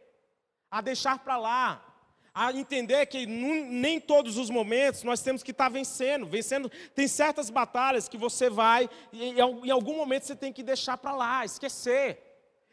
a 0.69 0.81
deixar 0.81 1.21
para 1.21 1.37
lá, 1.37 1.92
a 2.35 2.53
entender 2.53 3.05
que 3.07 3.27
nem 3.27 4.01
todos 4.01 4.39
os 4.39 4.49
momentos 4.49 5.03
nós 5.03 5.21
temos 5.21 5.43
que 5.43 5.51
estar 5.51 5.65
tá 5.65 5.71
vencendo. 5.71 6.27
Vencendo, 6.27 6.71
tem 6.95 7.07
certas 7.07 7.51
batalhas 7.51 8.09
que 8.09 8.17
você 8.17 8.49
vai 8.49 8.89
e 9.13 9.39
em 9.41 9.71
algum 9.71 9.97
momento 9.97 10.25
você 10.25 10.37
tem 10.37 10.53
que 10.53 10.63
deixar 10.63 10.97
para 10.97 11.15
lá, 11.15 11.45
esquecer. 11.45 12.23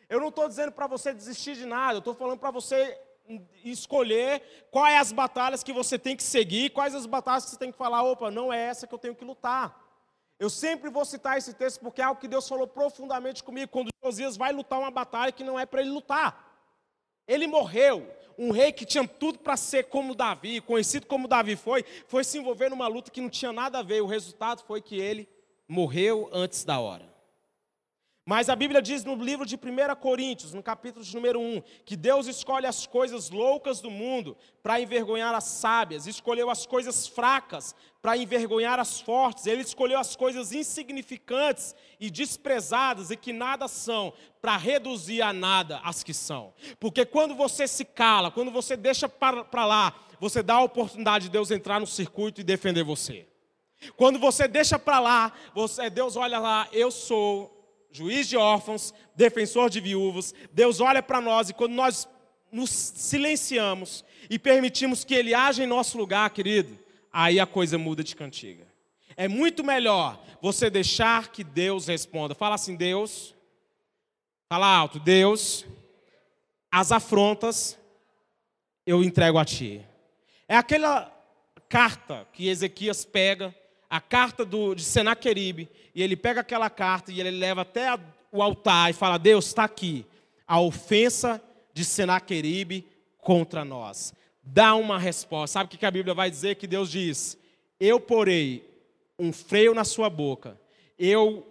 Eu 0.09 0.19
não 0.19 0.29
estou 0.29 0.47
dizendo 0.47 0.71
para 0.71 0.87
você 0.87 1.13
desistir 1.13 1.55
de 1.55 1.65
nada, 1.65 1.95
eu 1.95 1.99
estou 1.99 2.15
falando 2.15 2.39
para 2.39 2.51
você 2.51 2.97
escolher 3.63 4.41
quais 4.71 4.99
as 4.99 5.11
batalhas 5.11 5.61
que 5.61 5.73
você 5.73 5.99
tem 5.99 6.15
que 6.15 6.23
seguir, 6.23 6.71
quais 6.71 6.95
as 6.95 7.05
batalhas 7.05 7.45
que 7.45 7.51
você 7.51 7.57
tem 7.57 7.71
que 7.71 7.77
falar, 7.77 8.01
opa, 8.01 8.31
não 8.31 8.51
é 8.51 8.59
essa 8.59 8.87
que 8.87 8.93
eu 8.93 8.97
tenho 8.97 9.13
que 9.13 9.23
lutar. 9.23 9.87
Eu 10.39 10.49
sempre 10.49 10.89
vou 10.89 11.03
citar 11.03 11.37
esse 11.37 11.53
texto 11.53 11.81
porque 11.81 12.01
é 12.01 12.05
algo 12.05 12.19
que 12.19 12.27
Deus 12.27 12.47
falou 12.47 12.65
profundamente 12.65 13.43
comigo, 13.43 13.69
quando 13.71 13.89
Josias 14.03 14.37
vai 14.37 14.53
lutar 14.53 14.79
uma 14.79 14.89
batalha 14.89 15.31
que 15.33 15.43
não 15.43 15.59
é 15.59 15.65
para 15.65 15.81
ele 15.81 15.91
lutar. 15.91 16.48
Ele 17.29 17.45
morreu, 17.45 18.07
um 18.39 18.49
rei 18.49 18.71
que 18.71 18.85
tinha 18.85 19.07
tudo 19.07 19.37
para 19.37 19.55
ser 19.55 19.83
como 19.83 20.15
Davi, 20.15 20.59
conhecido 20.61 21.05
como 21.05 21.27
Davi 21.27 21.55
foi, 21.55 21.85
foi 22.07 22.23
se 22.23 22.39
envolver 22.39 22.69
numa 22.69 22.87
luta 22.87 23.11
que 23.11 23.21
não 23.21 23.29
tinha 23.29 23.53
nada 23.53 23.77
a 23.77 23.83
ver. 23.83 24.01
O 24.01 24.07
resultado 24.07 24.63
foi 24.65 24.81
que 24.81 24.99
ele 24.99 25.29
morreu 25.67 26.27
antes 26.33 26.63
da 26.63 26.79
hora. 26.79 27.07
Mas 28.25 28.47
a 28.47 28.55
Bíblia 28.55 28.81
diz 28.81 29.03
no 29.03 29.15
livro 29.15 29.45
de 29.45 29.55
1 29.55 29.95
Coríntios, 29.95 30.53
no 30.53 30.61
capítulo 30.61 31.03
de 31.03 31.15
número 31.15 31.39
1, 31.39 31.63
que 31.83 31.95
Deus 31.95 32.27
escolhe 32.27 32.67
as 32.67 32.85
coisas 32.85 33.31
loucas 33.31 33.81
do 33.81 33.89
mundo 33.89 34.37
para 34.61 34.79
envergonhar 34.79 35.33
as 35.33 35.45
sábias, 35.45 36.05
escolheu 36.05 36.49
as 36.49 36.65
coisas 36.65 37.07
fracas 37.07 37.73
para 38.01 38.15
envergonhar 38.15 38.79
as 38.79 39.01
fortes, 39.01 39.47
Ele 39.47 39.61
escolheu 39.61 39.97
as 39.97 40.15
coisas 40.15 40.51
insignificantes 40.51 41.73
e 41.99 42.09
desprezadas 42.09 43.09
e 43.09 43.17
que 43.17 43.33
nada 43.33 43.67
são, 43.67 44.13
para 44.41 44.55
reduzir 44.57 45.21
a 45.21 45.33
nada 45.33 45.81
as 45.83 46.03
que 46.03 46.13
são. 46.13 46.53
Porque 46.79 47.05
quando 47.05 47.33
você 47.33 47.67
se 47.67 47.83
cala, 47.83 48.29
quando 48.29 48.51
você 48.51 48.77
deixa 48.77 49.09
para 49.09 49.65
lá, 49.65 49.93
você 50.19 50.43
dá 50.43 50.55
a 50.55 50.63
oportunidade 50.63 51.25
de 51.25 51.31
Deus 51.31 51.49
entrar 51.49 51.79
no 51.79 51.87
circuito 51.87 52.41
e 52.41 52.43
defender 52.43 52.83
você. 52.83 53.27
Quando 53.95 54.19
você 54.19 54.47
deixa 54.47 54.77
para 54.77 54.99
lá, 54.99 55.33
você, 55.53 55.89
Deus 55.89 56.15
olha 56.15 56.37
lá, 56.37 56.67
eu 56.71 56.91
sou 56.91 57.58
juiz 57.91 58.27
de 58.27 58.37
órfãos, 58.37 58.93
defensor 59.15 59.69
de 59.69 59.79
viúvos. 59.79 60.33
Deus 60.51 60.79
olha 60.79 61.01
para 61.01 61.21
nós 61.21 61.49
e 61.49 61.53
quando 61.53 61.73
nós 61.73 62.07
nos 62.51 62.69
silenciamos 62.69 64.03
e 64.29 64.37
permitimos 64.37 65.03
que 65.03 65.13
Ele 65.13 65.33
haja 65.33 65.63
em 65.63 65.67
nosso 65.67 65.97
lugar, 65.97 66.29
querido, 66.29 66.77
aí 67.11 67.39
a 67.39 67.45
coisa 67.45 67.77
muda 67.77 68.03
de 68.03 68.15
cantiga. 68.15 68.67
É 69.15 69.27
muito 69.27 69.63
melhor 69.63 70.21
você 70.41 70.69
deixar 70.69 71.29
que 71.29 71.43
Deus 71.43 71.87
responda. 71.87 72.33
Fala 72.33 72.55
assim, 72.55 72.75
Deus. 72.75 73.35
Fala 74.47 74.67
alto, 74.67 74.99
Deus. 74.99 75.65
As 76.71 76.91
afrontas 76.91 77.77
eu 78.85 79.03
entrego 79.03 79.37
a 79.37 79.45
Ti. 79.45 79.85
É 80.47 80.55
aquela 80.55 81.15
carta 81.67 82.27
que 82.33 82.47
Ezequias 82.47 83.05
pega 83.05 83.53
a 83.89 83.99
carta 83.99 84.45
do, 84.45 84.75
de 84.75 84.83
Senaqueribe, 84.83 85.67
e 85.95 86.03
ele 86.03 86.15
pega 86.15 86.41
aquela 86.41 86.69
carta 86.69 87.11
e 87.11 87.19
ele 87.19 87.31
leva 87.31 87.61
até 87.61 87.87
a, 87.87 87.99
o 88.31 88.41
altar 88.41 88.89
e 88.89 88.93
fala: 88.93 89.17
Deus, 89.17 89.47
está 89.47 89.63
aqui 89.63 90.05
a 90.47 90.59
ofensa 90.59 91.41
de 91.73 91.83
Senaqueribe 91.83 92.87
contra 93.17 93.65
nós. 93.65 94.13
Dá 94.43 94.75
uma 94.75 94.97
resposta. 94.97 95.53
Sabe 95.53 95.73
o 95.73 95.77
que 95.77 95.85
a 95.85 95.91
Bíblia 95.91 96.13
vai 96.13 96.29
dizer? 96.29 96.55
Que 96.55 96.67
Deus 96.67 96.91
diz: 96.91 97.37
Eu 97.79 97.99
porei 97.99 98.67
um 99.17 99.33
freio 99.33 99.73
na 99.73 99.83
sua 99.83 100.09
boca, 100.09 100.59
eu 100.97 101.45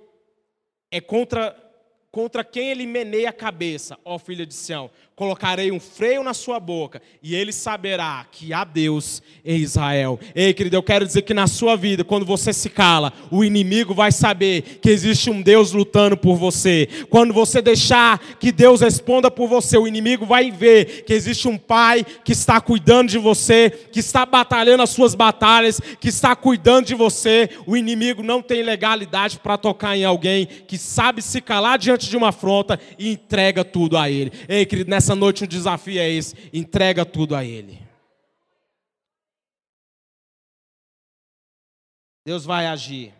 é 0.90 1.00
contra 1.00 1.64
contra 2.10 2.42
quem 2.42 2.70
ele 2.70 2.86
meneia 2.86 3.28
a 3.28 3.32
cabeça, 3.32 3.98
ó 4.04 4.18
filha 4.18 4.46
de 4.46 4.54
Sião, 4.54 4.90
colocarei 5.18 5.72
um 5.72 5.80
freio 5.80 6.22
na 6.22 6.32
sua 6.32 6.60
boca, 6.60 7.02
e 7.20 7.34
ele 7.34 7.52
saberá 7.52 8.24
que 8.30 8.52
há 8.52 8.62
Deus 8.62 9.20
em 9.44 9.56
Israel. 9.56 10.20
Ei, 10.32 10.54
querido, 10.54 10.76
eu 10.76 10.82
quero 10.82 11.04
dizer 11.04 11.22
que 11.22 11.34
na 11.34 11.48
sua 11.48 11.76
vida, 11.76 12.04
quando 12.04 12.24
você 12.24 12.52
se 12.52 12.70
cala, 12.70 13.12
o 13.28 13.42
inimigo 13.42 13.92
vai 13.92 14.12
saber 14.12 14.78
que 14.80 14.88
existe 14.88 15.28
um 15.28 15.42
Deus 15.42 15.72
lutando 15.72 16.16
por 16.16 16.36
você. 16.36 16.88
Quando 17.10 17.34
você 17.34 17.60
deixar 17.60 18.20
que 18.38 18.52
Deus 18.52 18.80
responda 18.80 19.28
por 19.28 19.48
você, 19.48 19.76
o 19.76 19.88
inimigo 19.88 20.24
vai 20.24 20.52
ver 20.52 21.02
que 21.02 21.12
existe 21.12 21.48
um 21.48 21.58
pai 21.58 22.06
que 22.24 22.30
está 22.30 22.60
cuidando 22.60 23.08
de 23.08 23.18
você, 23.18 23.70
que 23.70 23.98
está 23.98 24.24
batalhando 24.24 24.84
as 24.84 24.90
suas 24.90 25.16
batalhas, 25.16 25.80
que 26.00 26.08
está 26.08 26.36
cuidando 26.36 26.86
de 26.86 26.94
você. 26.94 27.50
O 27.66 27.76
inimigo 27.76 28.22
não 28.22 28.40
tem 28.40 28.62
legalidade 28.62 29.40
para 29.40 29.58
tocar 29.58 29.96
em 29.96 30.04
alguém 30.04 30.46
que 30.46 30.78
sabe 30.78 31.20
se 31.22 31.40
calar 31.40 31.76
diante 31.76 32.08
de 32.08 32.16
uma 32.16 32.28
afronta 32.28 32.78
e 32.96 33.10
entrega 33.10 33.64
tudo 33.64 33.96
a 33.96 34.08
ele. 34.08 34.30
Ei, 34.48 34.64
querido, 34.64 34.88
nessa 35.08 35.14
noite 35.14 35.44
o 35.44 35.48
desafio 35.48 35.98
é 35.98 36.10
esse: 36.10 36.34
entrega 36.52 37.04
tudo 37.04 37.34
a 37.34 37.42
ele. 37.42 37.80
Deus 42.26 42.44
vai 42.44 42.66
agir 42.66 43.14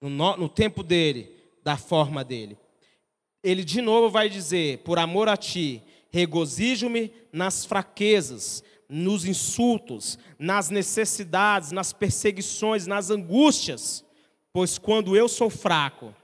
no, 0.00 0.36
no 0.36 0.48
tempo 0.48 0.84
dele, 0.84 1.34
da 1.64 1.76
forma 1.76 2.22
dele. 2.22 2.56
Ele 3.42 3.64
de 3.64 3.82
novo 3.82 4.08
vai 4.10 4.28
dizer: 4.28 4.78
Por 4.78 4.98
amor 4.98 5.28
a 5.28 5.36
ti, 5.36 5.82
regozijo-me 6.10 7.12
nas 7.32 7.64
fraquezas, 7.64 8.62
nos 8.88 9.24
insultos, 9.24 10.16
nas 10.38 10.70
necessidades, 10.70 11.72
nas 11.72 11.92
perseguições, 11.92 12.86
nas 12.86 13.10
angústias, 13.10 14.04
pois 14.52 14.78
quando 14.78 15.16
eu 15.16 15.28
sou 15.28 15.50
fraco, 15.50 16.14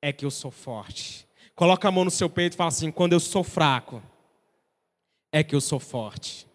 é 0.00 0.10
que 0.10 0.24
eu 0.24 0.30
sou 0.30 0.50
forte. 0.50 1.28
Coloca 1.60 1.88
a 1.88 1.90
mão 1.90 2.06
no 2.06 2.10
seu 2.10 2.30
peito 2.30 2.54
e 2.54 2.56
fala 2.56 2.68
assim: 2.68 2.90
quando 2.90 3.12
eu 3.12 3.20
sou 3.20 3.44
fraco, 3.44 4.02
é 5.30 5.44
que 5.44 5.54
eu 5.54 5.60
sou 5.60 5.78
forte. 5.78 6.46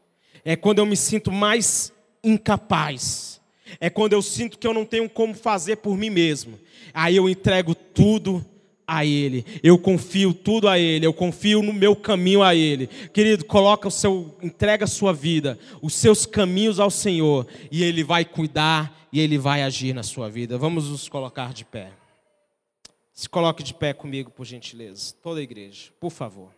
É 0.44 0.56
quando 0.56 0.80
eu 0.80 0.86
me 0.88 0.98
sinto 0.98 1.32
mais 1.32 1.94
incapaz. 2.24 3.40
É 3.80 3.88
quando 3.88 4.14
eu 4.14 4.22
sinto 4.24 4.58
que 4.58 4.66
eu 4.66 4.74
não 4.74 4.84
tenho 4.84 5.08
como 5.08 5.36
fazer 5.36 5.76
por 5.76 5.96
mim 5.96 6.10
mesmo. 6.10 6.60
Aí 6.92 7.16
eu 7.16 7.30
entrego 7.30 7.76
tudo 7.76 8.44
a 8.88 9.06
Ele. 9.06 9.46
Eu 9.62 9.78
confio 9.78 10.34
tudo 10.34 10.68
a 10.68 10.80
Ele. 10.80 11.06
Eu 11.06 11.14
confio 11.14 11.62
no 11.62 11.72
meu 11.72 11.96
caminho 11.96 12.42
a 12.42 12.56
Ele. 12.56 12.88
Querido, 13.14 13.46
coloca 13.46 13.88
o 13.88 13.92
seu, 13.92 14.36
entrega 14.42 14.86
a 14.86 14.88
sua 14.88 15.14
vida, 15.14 15.60
os 15.84 15.94
seus 15.94 16.26
caminhos 16.26 16.80
ao 16.80 16.90
Senhor 16.90 17.46
e 17.72 17.84
Ele 17.84 18.04
vai 18.04 18.26
cuidar 18.26 19.08
e 19.14 19.20
Ele 19.20 19.38
vai 19.38 19.62
agir 19.62 19.94
na 19.94 20.02
sua 20.02 20.32
vida. 20.32 20.58
Vamos 20.58 20.90
nos 20.90 21.08
colocar 21.08 21.54
de 21.54 21.64
pé. 21.64 21.92
Se 23.16 23.30
coloque 23.30 23.64
de 23.64 23.74
pé 23.74 23.94
comigo, 23.94 24.30
por 24.30 24.46
gentileza. 24.46 25.16
Toda 25.24 25.40
a 25.40 25.44
igreja, 25.44 25.90
por 26.02 26.12
favor. 26.12 26.52